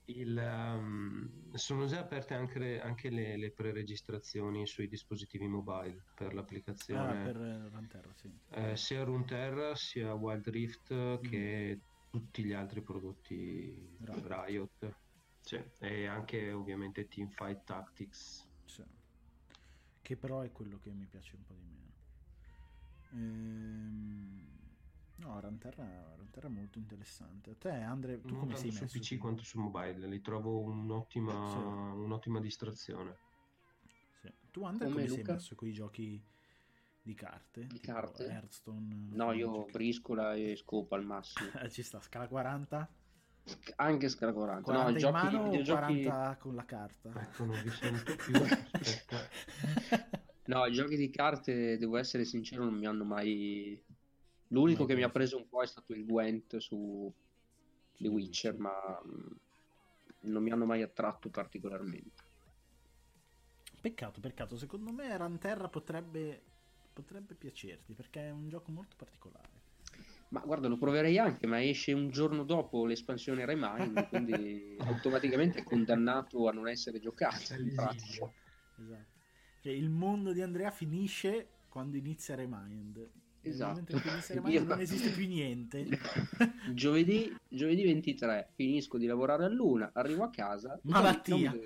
[0.08, 7.20] il, um, sono già aperte anche, anche le, le pre-registrazioni sui dispositivi mobile per l'applicazione.
[7.20, 8.30] Ah, per Runeterra, sì.
[8.50, 11.22] Eh, sia Runeterra sia Wild Rift mm.
[11.22, 11.80] che
[12.10, 14.26] tutti gli altri prodotti Riot.
[14.26, 14.96] Riot.
[15.40, 15.62] Sì.
[15.78, 18.46] E anche ovviamente Teamfight Tactics.
[18.64, 18.84] Sì.
[20.00, 21.86] Che però è quello che mi piace un po' di meno.
[23.12, 24.57] Ehm
[25.18, 25.84] No, Ranterra,
[26.16, 27.50] Ranterra è molto interessante.
[27.50, 28.86] A te, Andre, tu non come sei messo?
[28.86, 31.56] su PC quanto su mobile, li trovo un'ottima, sì.
[31.56, 33.16] un'ottima distrazione.
[34.20, 34.32] Sì.
[34.50, 36.22] Tu, Andre, come, come sei messo con i giochi
[37.02, 37.66] di carte?
[37.66, 38.26] Di carte?
[38.26, 39.08] Hearthstone.
[39.10, 39.72] No, io Magic.
[39.72, 41.50] briscola e scopo al massimo.
[41.68, 42.88] Ci sta, scala 40?
[43.76, 44.62] Anche scala 40.
[44.62, 46.02] 40 no, giochi, mano giochi...
[46.02, 47.20] 40 con la carta?
[47.20, 48.34] Ecco, non vi sento più.
[50.46, 53.82] no, i giochi di carte, devo essere sincero, non mi hanno mai
[54.48, 57.12] L'unico che mi ha preso un po' è stato il Gwent su
[57.98, 58.72] The Witcher, ma
[59.06, 59.26] mm,
[60.22, 62.26] non mi hanno mai attratto particolarmente.
[63.80, 64.56] Peccato, peccato.
[64.56, 66.42] Secondo me Ranterra potrebbe,
[66.92, 69.66] potrebbe piacerti perché è un gioco molto particolare.
[70.30, 75.62] Ma guarda, lo proverei anche, ma esce un giorno dopo l'espansione Remind, quindi automaticamente è
[75.62, 78.30] condannato a non essere giocato in pratica.
[78.78, 79.16] Esatto.
[79.60, 83.10] Cioè, il mondo di Andrea finisce quando inizia Remind.
[83.42, 83.98] Esatto.
[84.28, 84.64] Remind Io...
[84.64, 85.86] non esiste più niente.
[86.74, 90.78] giovedì, giovedì 23 finisco di lavorare a luna, arrivo a casa.
[90.84, 91.56] Malattia.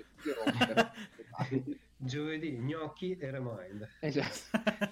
[1.97, 3.87] giovedì, gnocchi e Remind.
[3.99, 4.91] Esatto.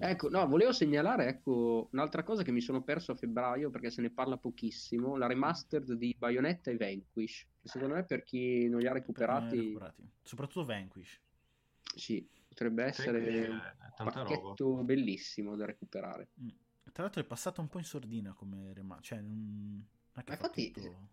[0.00, 4.00] Ecco, no, volevo segnalare ecco, un'altra cosa che mi sono perso a febbraio perché se
[4.00, 8.80] ne parla pochissimo, la remastered di Bayonetta e Vanquish, che secondo me per chi non
[8.80, 9.56] li ha recuperati...
[9.56, 10.10] recuperati.
[10.22, 11.20] Soprattutto Vanquish.
[11.94, 14.82] Sì, potrebbe essere un pacchetto roba.
[14.82, 16.30] bellissimo da recuperare.
[16.40, 16.48] Mm.
[16.92, 19.86] Tra l'altro è passato un po' in sordina come remastered, cioè non...
[20.14, 21.08] Infatti, tutto...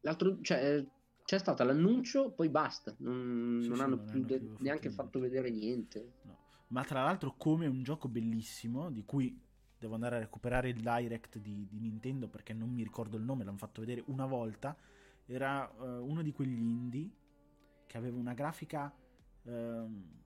[0.00, 0.84] l'altro, cioè,
[1.24, 4.90] c'è stato l'annuncio, poi basta, non, sì, non sì, hanno non più, de- più neanche
[4.90, 6.12] fatto vedere niente.
[6.22, 6.38] No
[6.70, 9.36] ma tra l'altro come un gioco bellissimo di cui
[9.76, 13.42] devo andare a recuperare il direct di, di Nintendo perché non mi ricordo il nome,
[13.44, 14.76] l'hanno fatto vedere una volta,
[15.26, 17.10] era uh, uno di quegli indie
[17.86, 18.94] che aveva una grafica
[19.42, 20.19] uh,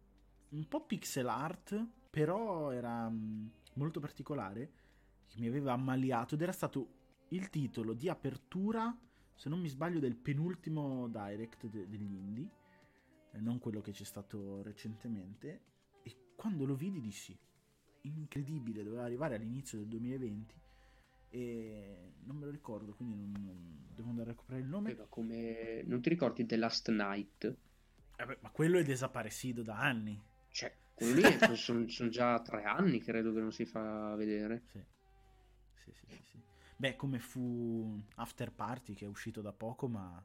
[0.54, 4.72] un po' pixel art, però era um, molto particolare,
[5.28, 8.96] che mi aveva ammaliato ed era stato il titolo di apertura,
[9.34, 12.50] se non mi sbaglio, del penultimo direct de- degli indie,
[13.32, 15.72] eh, non quello che c'è stato recentemente
[16.36, 17.36] quando lo vidi dissi
[18.02, 20.60] incredibile, doveva arrivare all'inizio del 2020
[21.30, 24.94] e non me lo ricordo, quindi non, non devo andare a recuperare il nome.
[25.08, 25.82] Come...
[25.86, 27.56] Non ti ricordi The Last Night?
[28.16, 30.20] Eh beh, ma quello è desaparecido da anni.
[30.54, 31.22] Cioè, quello lì
[31.56, 34.62] sono, sono, già tre anni, credo che non si fa vedere.
[34.70, 34.84] Sì.
[35.74, 36.42] Sì, sì, sì, sì.
[36.76, 40.24] Beh, come fu After Party che è uscito da poco, ma...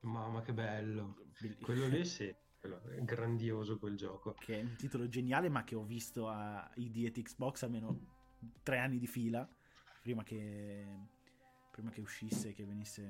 [0.00, 1.16] Mamma che bello.
[1.62, 2.34] Quello lì sì
[2.64, 4.34] è grandioso quel gioco.
[4.38, 8.12] Che è un titolo geniale, ma che ho visto a ID e Xbox almeno
[8.62, 9.48] tre anni di fila
[10.02, 10.86] prima che,
[11.70, 13.02] prima che uscisse, che venisse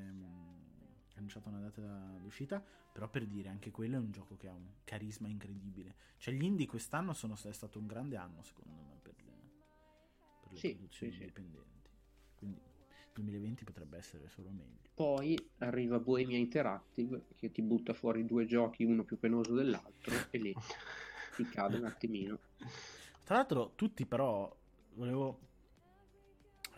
[1.15, 1.83] mh, annunciata una data
[2.21, 2.62] d'uscita.
[2.93, 5.95] Però per dire, anche quello è un gioco che ha un carisma incredibile.
[6.19, 9.33] Cioè, gli indie quest'anno sono, è stato un grande anno, secondo me, per le,
[10.41, 11.91] per le sì, produzioni sì, indipendenti.
[12.37, 12.61] Quindi
[13.15, 14.91] 2020 potrebbe essere solo meglio.
[14.95, 20.39] Poi arriva Bohemia Interactive che ti butta fuori due giochi, uno più penoso dell'altro, e
[20.39, 20.55] lì
[21.35, 22.39] ti cade un attimino.
[23.25, 24.55] Tra l'altro, tutti però
[24.95, 25.39] volevo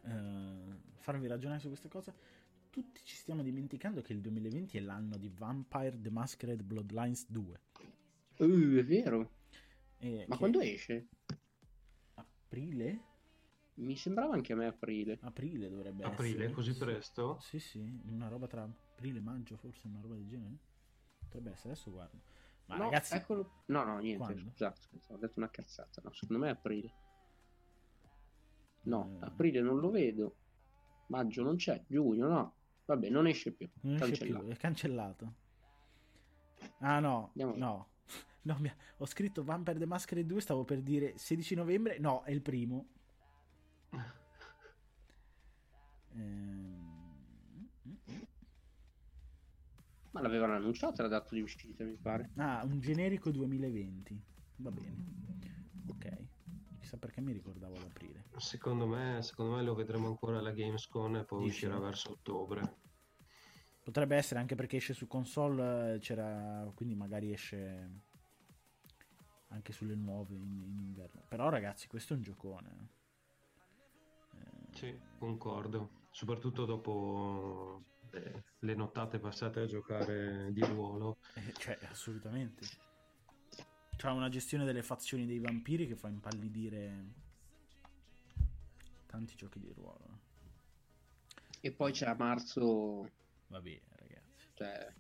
[0.05, 2.15] eh, farvi ragionare su queste cose.
[2.77, 7.61] Tutti ci stiamo dimenticando che il 2020 è l'anno di Vampire The Masquerade Bloodlines 2.
[8.37, 9.31] Uh, è vero.
[9.97, 11.07] E Ma quando esce?
[12.17, 13.01] Aprile?
[13.77, 15.17] Mi sembrava anche a me aprile.
[15.23, 16.45] Aprile dovrebbe aprile, essere.
[16.45, 17.39] Aprile, così presto?
[17.41, 20.59] Sì, sì, una roba tra aprile e maggio, forse una roba del genere.
[21.17, 22.21] Potrebbe essere, adesso guardo.
[22.67, 23.15] Ma no, ragazzi...
[23.15, 23.63] Eccolo...
[23.69, 24.51] No, no, niente, Quando?
[24.51, 26.03] scusate, scusate, ho detto una cazzata.
[26.05, 26.93] No, secondo me è aprile.
[28.83, 29.25] No, eh...
[29.25, 30.37] aprile non lo vedo.
[31.07, 32.56] Maggio non c'è, giugno no.
[32.87, 33.69] Vabbè, non esce più.
[33.83, 35.35] Non esce più, è cancellato.
[36.79, 37.89] Ah no, Andiamo no.
[38.43, 38.77] no ha...
[38.99, 41.99] Ho scritto Vampire the Masquerade 2, stavo per dire 16 novembre.
[41.99, 42.89] No, è il primo.
[46.19, 46.77] Ehm...
[50.13, 52.31] Ma l'avevano annunciato la data di uscita, mi pare.
[52.37, 54.19] Ah, un generico 2020.
[54.57, 55.17] Va bene.
[56.87, 58.23] Chissà perché mi ricordavo l'aprile.
[58.37, 61.49] Secondo me, secondo me lo vedremo ancora alla Gamescom e poi Dici?
[61.49, 62.77] uscirà verso ottobre.
[63.83, 67.91] Potrebbe essere anche perché esce su console, c'era, quindi magari esce
[69.49, 71.23] anche sulle nuove in, in inverno.
[71.29, 72.89] Però ragazzi, questo è un giocone.
[74.71, 81.17] Sì, concordo, soprattutto dopo le, le nottate passate a giocare di ruolo.
[81.35, 82.65] Eh, cioè, assolutamente.
[83.97, 87.05] C'ha una gestione delle fazioni dei vampiri che fa impallidire
[89.07, 90.21] tanti giochi di ruolo.
[91.61, 93.11] E poi c'è a marzo...
[93.49, 94.49] Va bene, ragazzi.
[94.55, 94.93] Cioè,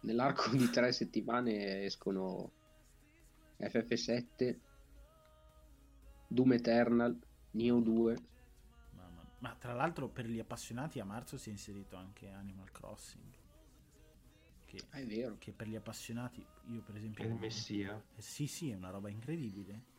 [0.00, 2.50] nell'arco di tre settimane escono
[3.58, 4.58] FF7,
[6.26, 7.18] Doom Eternal,
[7.52, 8.16] Neo 2,
[9.38, 13.41] ma tra l'altro per gli appassionati a marzo si è inserito anche Animal Crossing.
[14.92, 15.36] Ah, è vero.
[15.38, 17.24] Che per gli appassionati, io per esempio...
[17.24, 18.02] È il messia.
[18.16, 19.90] Eh, sì, sì, è una roba incredibile.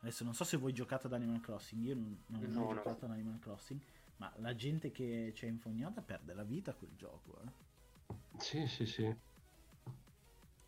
[0.00, 3.06] Adesso non so se voi giocate ad Animal Crossing, io non, non ho no, giocato
[3.06, 3.12] no.
[3.12, 3.80] ad Animal Crossing,
[4.16, 7.40] ma la gente che c'è infognata perde la vita quel gioco.
[7.42, 8.14] Eh.
[8.38, 9.16] Sì, sì, sì.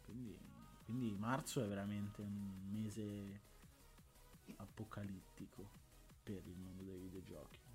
[0.05, 0.39] Quindi,
[0.85, 3.41] quindi marzo è veramente un mese
[4.57, 5.69] apocalittico
[6.23, 7.67] per il mondo dei videogiochi.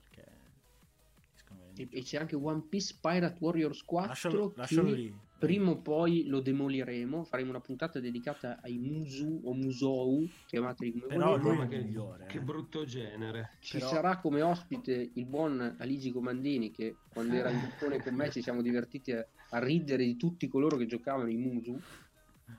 [1.76, 4.08] E, e, c'è anche One Piece Pirate Warriors 4.
[4.08, 4.58] Lascialo, che...
[4.58, 5.20] lascialo lì.
[5.46, 11.08] Prima o poi lo demoliremo, faremo una puntata dedicata ai Musu o Musou, chiamateli come
[11.08, 11.50] Però volete.
[11.50, 12.26] lui è che, il migliore.
[12.28, 12.42] che eh.
[12.42, 13.58] brutto genere.
[13.60, 18.16] Ci però- sarà come ospite il buon Aligi Comandini che quando era in Giappone con
[18.16, 21.78] me ci siamo divertiti a, a ridere di tutti coloro che giocavano i Musu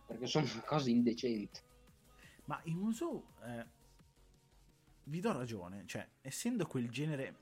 [0.06, 1.60] perché sono cose indecenti.
[2.44, 3.64] Ma i Musou, eh,
[5.04, 7.36] vi do ragione, cioè, essendo quel genere,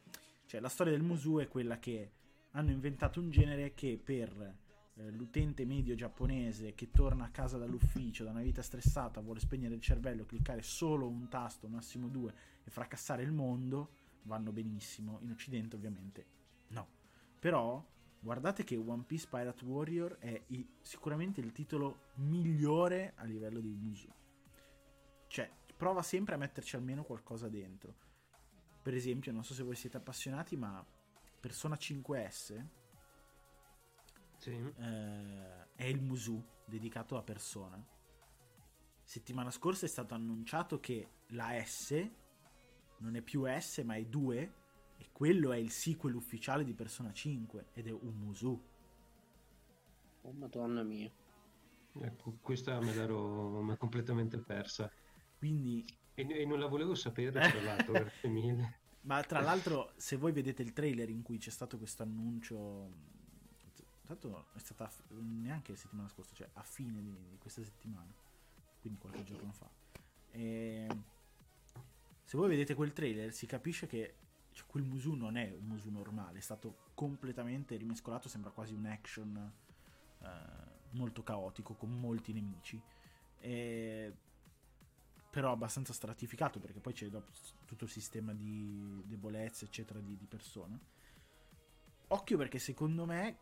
[0.46, 2.12] cioè, la storia del Musou è quella che
[2.52, 4.60] hanno inventato un genere che per
[4.94, 9.74] eh, l'utente medio giapponese che torna a casa dall'ufficio da una vita stressata, vuole spegnere
[9.74, 12.34] il cervello, cliccare solo un tasto, massimo due,
[12.64, 13.90] e fracassare il mondo,
[14.22, 15.18] vanno benissimo.
[15.22, 16.26] In Occidente, ovviamente,
[16.68, 16.88] no.
[17.38, 17.90] Però.
[18.24, 23.74] Guardate che One Piece Pirate Warrior è il- sicuramente il titolo migliore a livello di
[23.74, 24.12] Musou.
[25.26, 27.96] Cioè, prova sempre a metterci almeno qualcosa dentro.
[28.80, 30.86] Per esempio, non so se voi siete appassionati, ma
[31.40, 32.64] Persona 5S
[34.42, 34.50] Sì.
[34.50, 37.80] eh, è il Musu dedicato a Persona.
[39.04, 42.10] Settimana scorsa è stato annunciato che la S
[42.98, 44.54] non è più S ma è 2
[44.98, 48.60] e quello è il sequel ufficiale di Persona 5 ed è un Musu.
[50.22, 51.10] Oh madonna mia.
[52.00, 54.90] Ecco, questa me l'ero completamente persa.
[55.38, 55.84] Quindi
[56.14, 58.80] E, e non la volevo sapere, tra l'altro, grazie mille.
[59.02, 63.10] Ma tra l'altro, se voi vedete il trailer in cui c'è stato questo annuncio,
[64.06, 68.12] tanto è stata f- neanche settimana scorsa, cioè a fine di, di questa settimana,
[68.80, 69.70] quindi qualche giorno fa.
[70.30, 70.86] E
[72.24, 74.14] se voi vedete quel trailer, si capisce che
[74.52, 78.86] cioè, quel Musu non è un Musu normale, è stato completamente rimescolato, sembra quasi un
[78.86, 79.52] action
[80.18, 80.26] eh,
[80.90, 82.80] molto caotico con molti nemici.
[83.38, 84.14] E
[85.32, 87.08] però abbastanza stratificato perché poi c'è
[87.64, 90.78] tutto il sistema di debolezza eccetera di, di persona
[92.08, 93.38] occhio perché secondo me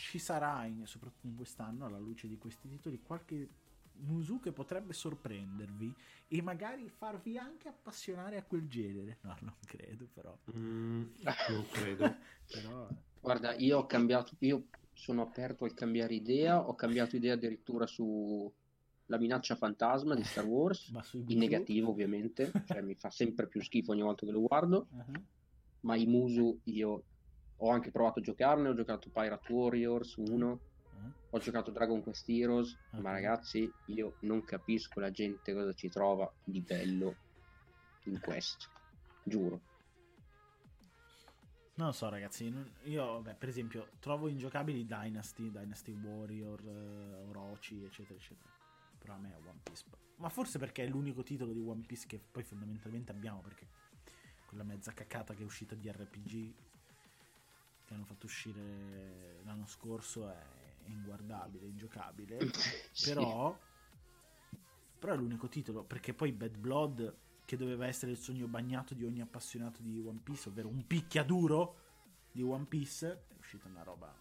[0.00, 3.48] ci sarà in- soprattutto in quest'anno alla luce di questi titoli qualche
[4.02, 5.94] Musu che potrebbe sorprendervi
[6.28, 9.18] e magari farvi anche appassionare a quel genere.
[9.20, 10.34] No non credo però.
[10.56, 11.02] Mm,
[11.50, 12.16] non credo.
[12.50, 12.88] però
[13.20, 18.50] Guarda, io ho cambiato, io sono aperto al cambiare idea, ho cambiato idea addirittura su
[19.06, 20.90] la minaccia fantasma di Star Wars,
[21.26, 25.24] in negativo ovviamente, cioè mi fa sempre più schifo ogni volta che lo guardo, Uh-huh.
[25.80, 27.02] ma i Musu io
[27.62, 30.60] ho anche provato a giocarne, ho giocato Pirate Warriors 1,
[30.92, 31.12] Uh-huh.
[31.30, 33.00] ho giocato Dragon Quest Heroes, Ok.
[33.00, 37.16] ma ragazzi io non capisco la gente cosa ci trova di bello
[38.04, 38.66] in questo,
[39.22, 39.60] giuro.
[41.74, 42.52] Non lo so, ragazzi.
[42.84, 48.50] Io, vabbè, per esempio, trovo ingiocabili Dynasty, Dynasty Warrior, eh, Orochi, eccetera, eccetera.
[48.98, 49.84] Però a me è One Piece.
[50.16, 53.66] Ma forse perché è l'unico titolo di One Piece che poi fondamentalmente abbiamo, perché
[54.44, 56.52] quella mezza cacata che è uscita di RPG
[57.90, 60.40] che hanno fatto uscire l'anno scorso è
[60.84, 62.38] inguardabile, ingiocabile.
[62.92, 63.12] Sì.
[63.12, 63.56] Però,
[64.98, 69.04] però è l'unico titolo, perché poi Bad Blood, che doveva essere il sogno bagnato di
[69.04, 71.76] ogni appassionato di One Piece, ovvero un picchiaduro
[72.30, 74.14] di One Piece, è uscita una roba...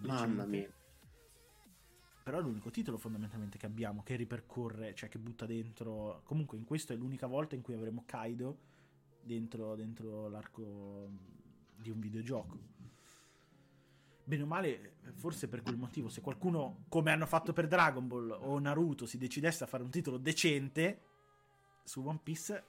[0.00, 0.72] Mamma mia.
[2.22, 6.22] Però è l'unico titolo fondamentalmente che abbiamo, che ripercorre, cioè che butta dentro...
[6.24, 8.58] Comunque in questo è l'unica volta in cui avremo Kaido
[9.22, 11.38] dentro, dentro l'arco
[11.80, 12.58] di un videogioco.
[14.24, 18.30] Bene o male, forse per quel motivo, se qualcuno, come hanno fatto per Dragon Ball
[18.30, 21.02] o Naruto, si decidesse a fare un titolo decente
[21.82, 22.64] su One Piece,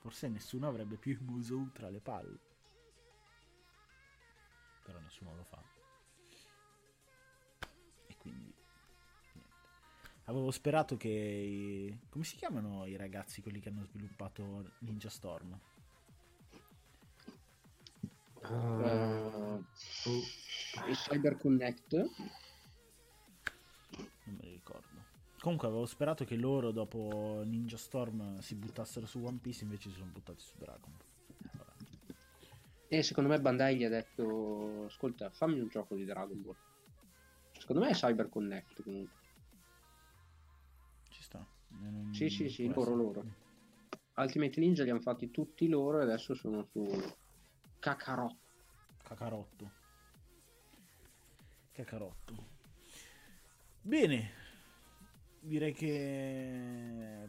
[0.00, 2.38] forse nessuno avrebbe più il Musou tra le palle.
[4.84, 5.62] Però nessuno lo fa.
[8.08, 8.52] E quindi...
[10.24, 11.08] Avevo sperato che...
[11.08, 15.58] i- Come si chiamano i ragazzi, quelli che hanno sviluppato Ninja Storm?
[18.44, 19.64] Oh,
[20.88, 22.10] il Cyber Connect Non
[24.36, 24.88] me li ricordo.
[25.40, 29.96] Comunque avevo sperato che loro dopo Ninja Storm si buttassero su One Piece, invece si
[29.96, 31.10] sono buttati su Dragon Ball.
[31.56, 31.72] Vabbè.
[32.88, 36.54] e secondo me Bandai gli ha detto ascolta fammi un gioco di Dragon Ball
[37.58, 39.16] secondo me è Cyber Connect comunque
[41.08, 41.38] Ci sta.
[41.70, 42.96] Eh, non- Sì, sì, sì, loro, essere.
[42.96, 43.24] loro.
[44.16, 46.80] Ultimate Ninja li hanno fatti tutti loro e adesso sono su
[47.82, 48.36] Kakarot
[49.02, 49.70] Cacarotto.
[51.72, 52.34] Cacarotto.
[53.82, 54.30] Bene.
[55.40, 57.28] Direi che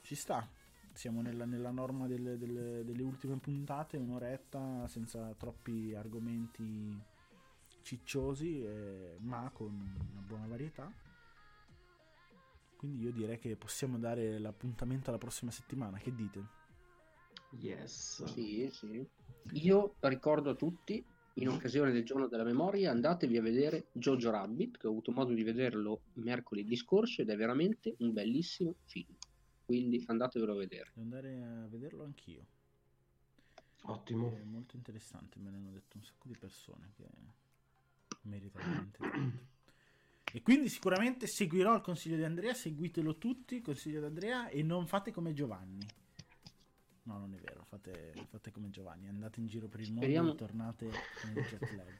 [0.00, 0.48] ci sta.
[0.92, 6.98] Siamo nella, nella norma delle, delle- delle ultime puntate, un'oretta senza troppi argomenti
[7.82, 9.72] cicciosi, eh, ma con
[10.12, 10.90] una buona varietà.
[12.76, 15.98] Quindi io direi che possiamo dare l'appuntamento alla prossima settimana.
[15.98, 16.64] Che dite?
[17.60, 18.24] yes.
[18.24, 19.06] sì sì
[19.52, 21.04] io ricordo a tutti
[21.38, 25.34] in occasione del giorno della memoria andatevi a vedere Jojo Rabbit, che ho avuto modo
[25.34, 29.14] di vederlo mercoledì scorso ed è veramente un bellissimo film.
[29.64, 30.90] Quindi andatevelo a vedere.
[30.94, 32.46] Devo andare a vederlo anch'io.
[33.82, 34.34] Ottimo.
[34.34, 37.04] È molto interessante, me ne hanno detto un sacco di persone che
[38.22, 39.54] merita veramente tanto.
[40.32, 44.62] E quindi sicuramente seguirò il consiglio di Andrea, seguitelo tutti, il consiglio di Andrea e
[44.62, 45.86] non fate come Giovanni.
[47.06, 50.32] No, non è vero, fate, fate come Giovanni, andate in giro per il mondo Speriamo...
[50.32, 50.90] e tornate
[51.32, 51.98] nel jet lag.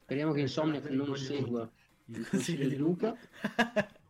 [0.00, 1.70] Speriamo che Insomniac non segua
[2.06, 3.14] il consiglio di Luca.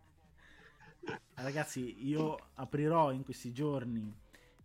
[1.35, 4.15] Ragazzi, io aprirò in questi giorni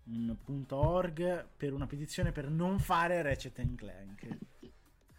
[0.04, 4.38] un punto .org per una petizione per non fare Ratchet Clank.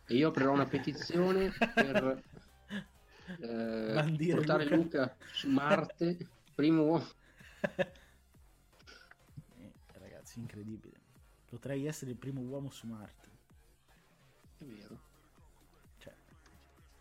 [0.07, 2.23] E io aprirò una petizione per
[3.41, 4.77] eh, portare Luca.
[4.77, 5.17] Luca.
[5.33, 6.17] su Marte,
[6.55, 7.07] primo uomo.
[10.29, 11.01] Ragazzi, incredibile.
[11.49, 13.29] Potrei essere il primo uomo su Marte.
[14.59, 15.01] È vero.
[15.99, 16.13] Cioè,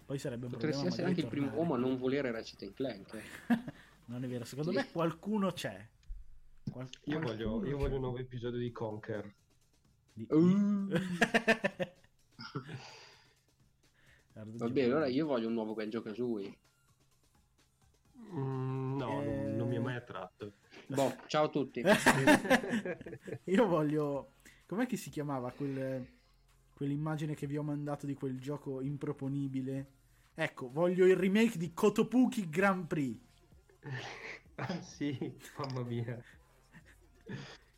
[0.06, 0.94] poi sarebbe un Potresti problema.
[0.94, 3.14] essere anche il primo uomo a non volere Ratchet Clank.
[3.14, 3.24] Eh.
[4.08, 4.78] non è vero, secondo sì.
[4.78, 5.86] me qualcuno c'è.
[6.72, 9.36] Qual- io, voglio, io voglio un nuovo episodio di Conker.
[10.14, 10.26] Di...
[10.30, 10.88] Uh.
[14.34, 16.58] Vabbè, allora io voglio un nuovo Banjo Kazooie.
[18.34, 19.26] Mm, no, eh...
[19.26, 20.54] non, non, mi è mai attratto.
[20.88, 21.84] Boh, ciao a tutti.
[23.46, 24.36] io voglio.
[24.66, 26.06] Com'è che si chiamava quel...
[26.74, 29.92] quell'immagine che vi ho mandato di quel gioco improponibile?
[30.34, 33.20] Ecco, voglio il remake di Kotopuki Grand Prix.
[34.56, 35.18] ah, sì,
[35.58, 36.24] mamma mia.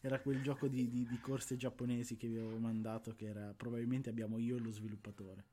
[0.02, 4.10] Era quel gioco di, di, di corse giapponesi che vi avevo mandato, che era probabilmente
[4.10, 5.46] abbiamo io e lo sviluppatore.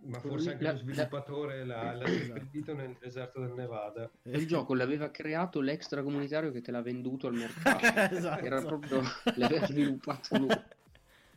[0.00, 2.74] Ma forse anche la, lo sviluppatore la, l'ha esatto.
[2.74, 4.08] nel deserto del Nevada.
[4.22, 7.84] Il gioco l'aveva creato l'extracomunitario che te l'ha venduto al mercato.
[8.14, 8.44] esatto.
[8.44, 9.02] Era proprio
[9.36, 10.48] l'aveva sviluppato lui.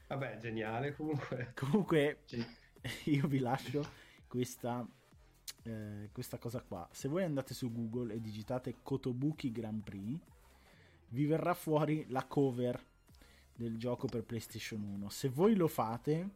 [0.08, 1.54] Vabbè, geniale comunque.
[1.56, 2.20] Comunque,
[3.06, 3.84] io vi lascio
[4.28, 4.86] questa,
[5.64, 6.88] eh, questa cosa qua.
[6.92, 10.20] Se voi andate su Google e digitate Kotobuki Grand Prix,
[11.10, 12.80] vi verrà fuori la cover
[13.56, 15.10] del gioco per PlayStation 1.
[15.10, 16.30] Se voi lo fate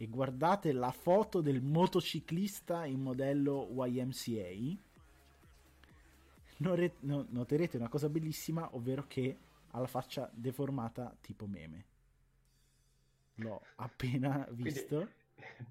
[0.00, 4.76] e guardate la foto del motociclista in modello YMCA,
[6.58, 9.36] noterete una cosa bellissima, ovvero che
[9.72, 11.84] ha la faccia deformata tipo meme.
[13.34, 15.08] L'ho appena visto.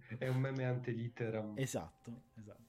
[0.05, 1.53] Quindi è un meme antelitteram.
[1.55, 2.65] Esatto, esatto.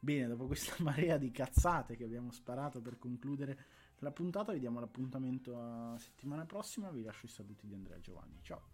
[0.00, 3.64] Bene, dopo questa marea di cazzate che abbiamo sparato per concludere
[3.98, 6.90] la puntata, vi diamo l'appuntamento a settimana prossima.
[6.90, 8.40] Vi lascio i saluti di Andrea Giovanni.
[8.42, 8.71] Ciao.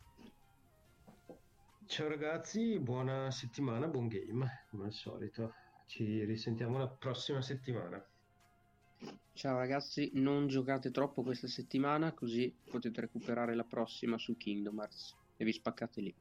[1.88, 5.54] Ciao ragazzi, buona settimana, buon game, come al solito.
[5.86, 8.06] Ci risentiamo la prossima settimana.
[9.32, 15.16] Ciao ragazzi, non giocate troppo questa settimana così potete recuperare la prossima su Kingdom Hearts
[15.38, 16.14] e vi spaccate lì.